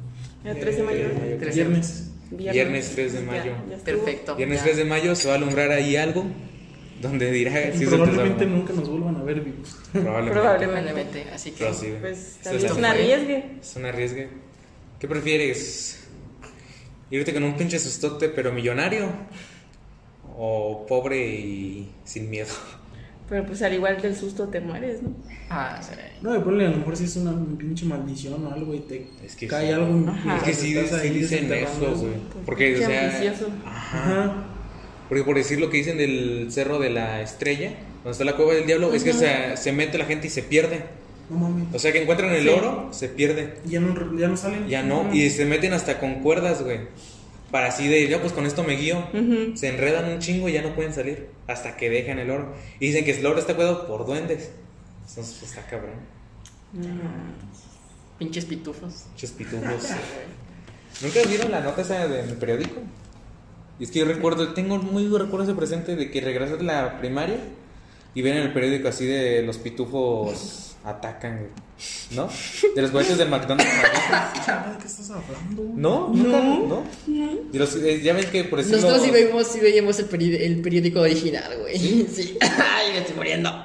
¿El 0.44 0.60
3 0.60 0.78
de 0.78 0.84
mayo? 0.84 1.00
Eh, 1.00 1.38
Tres. 1.40 1.56
Viernes. 1.56 2.12
Viernes 2.32 2.92
3 2.96 3.14
de 3.14 3.22
mayo. 3.22 3.52
Ya, 3.70 3.78
ya. 3.78 3.84
Perfecto. 3.84 4.36
Viernes 4.36 4.60
ya. 4.60 4.64
3 4.66 4.78
de 4.78 4.86
mayo 4.86 5.16
se 5.16 5.28
va 5.28 5.34
a 5.36 5.38
alumbrar 5.38 5.72
ahí 5.72 5.96
algo 5.96 6.26
donde 7.02 7.32
dirá 7.32 7.72
si 7.74 7.86
Probablemente 7.86 8.46
nunca 8.46 8.74
nos 8.74 8.90
vuelvan 8.90 9.16
a 9.16 9.24
ver 9.24 9.42
vivos. 9.42 9.78
Probablemente. 9.92 10.66
Probablemente, 10.66 11.26
así 11.34 11.52
que. 11.52 11.74
Sí. 11.74 11.94
Pues 12.00 12.38
también 12.44 12.66
es 12.66 12.72
una 12.74 12.92
feo. 12.94 13.02
arriesgue. 13.02 13.46
Es 13.62 13.76
un 13.76 13.86
arriesgue. 13.86 14.30
¿Qué 15.00 15.08
prefieres? 15.08 16.08
¿Irte 17.12 17.34
con 17.34 17.44
un 17.44 17.56
pinche 17.56 17.80
sustote 17.80 18.30
pero 18.30 18.52
millonario? 18.52 19.10
¿O 20.38 20.86
pobre 20.88 21.26
y 21.26 21.90
sin 22.04 22.30
miedo? 22.30 22.54
Pero 23.30 23.46
pues 23.46 23.62
al 23.62 23.74
igual 23.74 24.02
del 24.02 24.16
susto 24.16 24.48
te 24.48 24.60
mueres, 24.60 25.04
¿no? 25.04 25.10
Ah, 25.50 25.80
sí. 25.82 25.92
No, 26.22 26.34
de 26.34 26.40
ponle 26.40 26.66
a 26.66 26.70
lo 26.72 26.78
mejor 26.78 26.98
si 26.98 27.04
es 27.06 27.16
una 27.16 27.32
pinche 27.58 27.86
maldición 27.86 28.46
o 28.46 28.52
algo 28.52 28.74
y 28.74 28.80
te 28.80 29.08
Es 29.24 29.36
que 29.36 29.48
cae 29.48 29.68
sí. 29.68 29.72
algo. 29.74 30.10
Ajá. 30.10 30.38
Es 30.38 30.44
que 30.44 30.54
sí, 30.54 30.76
sí 31.02 31.10
dicen 31.10 31.54
eso, 31.54 31.80
güey. 31.96 32.14
Pues, 32.14 32.46
Porque, 32.46 32.76
o 32.76 32.88
sea. 32.88 33.06
ambicioso. 33.06 33.50
Ajá. 33.66 34.00
Ajá. 34.00 34.44
Porque 35.08 35.24
por 35.24 35.36
decir 35.36 35.60
lo 35.60 35.70
que 35.70 35.78
dicen 35.78 35.98
del 35.98 36.48
cerro 36.52 36.80
de 36.80 36.90
la 36.90 37.22
estrella, 37.22 37.74
donde 38.04 38.12
está 38.12 38.24
la 38.26 38.36
cueva 38.36 38.54
del 38.54 38.66
diablo, 38.66 38.94
es 38.94 39.04
que 39.04 39.14
se, 39.14 39.58
se 39.58 39.72
mete 39.72 39.98
la 39.98 40.06
gente 40.06 40.28
y 40.28 40.30
se 40.30 40.44
pierde. 40.44 40.84
No 41.30 41.38
mames. 41.38 41.68
O 41.74 41.78
sea 41.80 41.92
que 41.92 42.02
encuentran 42.02 42.32
el 42.34 42.44
Sí. 42.44 42.50
oro, 42.50 42.90
se 42.92 43.10
pierde. 43.10 43.56
Y 43.66 43.72
ya 43.72 43.80
no, 43.80 44.18
ya 44.18 44.28
no 44.28 44.38
salen. 44.38 44.68
Ya 44.68 44.82
no, 44.84 45.14
y 45.14 45.30
se 45.30 45.46
meten 45.46 45.74
hasta 45.74 46.00
con 46.00 46.16
cuerdas, 46.22 46.64
güey. 46.64 46.80
Para 47.52 47.68
así 47.68 47.88
de, 47.88 48.08
ya 48.08 48.22
pues 48.22 48.34
con 48.34 48.46
esto 48.46 48.64
me 48.64 48.76
guío. 48.76 49.08
Se 49.56 49.70
enredan 49.70 50.12
un 50.12 50.20
chingo 50.20 50.50
y 50.50 50.54
ya 50.54 50.62
no 50.62 50.76
pueden 50.76 50.94
salir 50.94 51.30
hasta 51.48 51.76
que 51.78 51.90
dejan 51.90 52.20
el 52.20 52.30
oro. 52.30 52.54
Y 52.80 52.88
dicen 52.88 53.06
que 53.06 53.12
el 53.12 53.26
oro 53.26 53.40
está 53.40 53.56
cuidado 53.56 53.88
por 53.88 54.06
duendes. 54.06 54.52
Entonces, 55.08 55.38
pues 55.40 55.52
está 55.52 55.66
cabrón. 55.66 55.96
Pinches 58.20 58.46
pitufos. 58.46 59.06
Muchos 59.12 59.32
pitufos. 59.32 59.90
¿Nunca 61.02 61.20
vieron 61.28 61.52
la 61.52 61.62
nota 61.62 61.82
esa 61.82 62.08
del 62.08 62.36
periódico? 62.36 62.82
Y 63.80 63.86
es 63.86 63.92
que 63.92 64.00
yo 64.00 64.06
recuerdo, 64.06 64.54
tengo 64.54 64.78
muy 64.78 65.06
recuerdo 65.06 65.44
ese 65.44 65.54
presente 65.54 65.96
de 65.96 66.12
que 66.12 66.20
regresas 66.20 66.60
de 66.60 66.66
la 66.66 67.00
primaria 67.00 67.38
y 68.14 68.22
ven 68.22 68.36
en 68.36 68.44
el 68.44 68.54
periódico 68.54 68.90
así 68.90 69.06
de 69.06 69.42
los 69.42 69.58
pitufos 69.58 70.69
atacan, 70.90 71.38
güey. 71.38 71.50
¿no? 72.12 72.30
De 72.76 72.82
los 72.82 72.92
juguetes 72.92 73.18
del 73.18 73.30
McDonald's. 73.30 73.64
¿De 73.74 74.78
qué 74.82 74.88
estás 74.88 75.10
hablando? 75.12 75.64
¿No? 75.76 76.10
¿Nunca? 76.14 76.40
¿No? 76.44 76.84
Los- 77.54 77.76
eh, 77.78 78.02
ya 78.04 78.14
ven 78.14 78.26
que 78.30 78.44
por 78.46 78.60
decirlo... 78.60 78.82
Nosotros 78.82 79.04
sí 79.06 79.12
veíamos, 79.12 79.48
sí 79.48 79.60
veíamos 79.60 80.00
el, 80.00 80.10
peri- 80.10 80.42
el 80.42 80.62
periódico 80.62 81.00
original, 81.02 81.58
güey. 81.62 81.78
Sí. 81.80 82.38
Ay, 82.42 82.92
me 82.94 82.98
estoy 83.00 83.16
muriendo. 83.16 83.50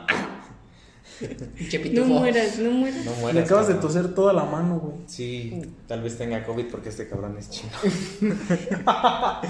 Pinche 1.57 1.79
No 1.79 1.85
pitufo. 1.85 2.07
mueras, 2.07 2.59
no 2.59 2.71
mueras. 2.73 3.05
No 3.05 3.11
Le 3.13 3.21
mueras, 3.21 3.45
acabas 3.45 3.69
de 3.69 3.75
cabrón. 3.75 3.93
toser 3.95 4.15
toda 4.15 4.33
la 4.33 4.45
mano, 4.45 4.79
güey. 4.79 4.97
Sí, 5.07 5.63
tal 5.87 6.03
vez 6.03 6.19
tenga 6.19 6.45
COVID 6.45 6.67
porque 6.67 6.89
este 6.91 7.09
cabrón 7.09 7.37
es 7.39 7.51
chino. 7.51 7.71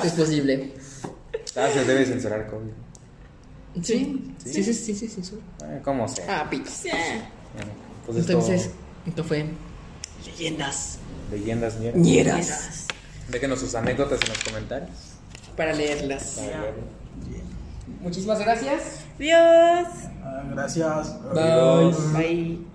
Es 0.03 0.13
posible. 0.13 0.73
Ah, 1.57 1.69
se 1.73 1.85
debe 1.85 2.05
censurar 2.05 2.47
COVID. 2.49 2.71
Sí, 3.83 4.33
sí, 4.45 4.63
sí, 4.63 4.75
sí, 4.75 4.95
sí, 4.95 5.09
sí. 5.09 5.23
sí. 5.25 5.39
Eh, 5.65 5.81
¿Cómo 5.83 6.07
sea? 6.07 6.43
Ah, 6.43 6.51
pito. 6.51 6.71
Bueno, 7.55 7.73
esto- 8.21 8.33
Entonces, 8.33 8.71
esto 9.07 9.25
fue 9.25 9.47
leyendas 10.25 10.99
leyendas 11.31 11.77
ñeras. 11.79 11.97
ñeras 11.97 12.87
Déjenos 13.31 13.61
sus 13.61 13.75
anécdotas 13.75 14.21
en 14.23 14.29
los 14.29 14.39
comentarios. 14.45 14.91
para 15.57 15.73
leerlas. 15.73 16.25
Para 16.37 16.61
leerlo. 16.61 16.83
Muchísimas 18.03 18.39
gracias. 18.41 18.83
Dios. 19.19 19.39
Ah, 20.23 20.43
gracias. 20.53 21.15
Adiós. 21.33 22.13
Bye. 22.13 22.74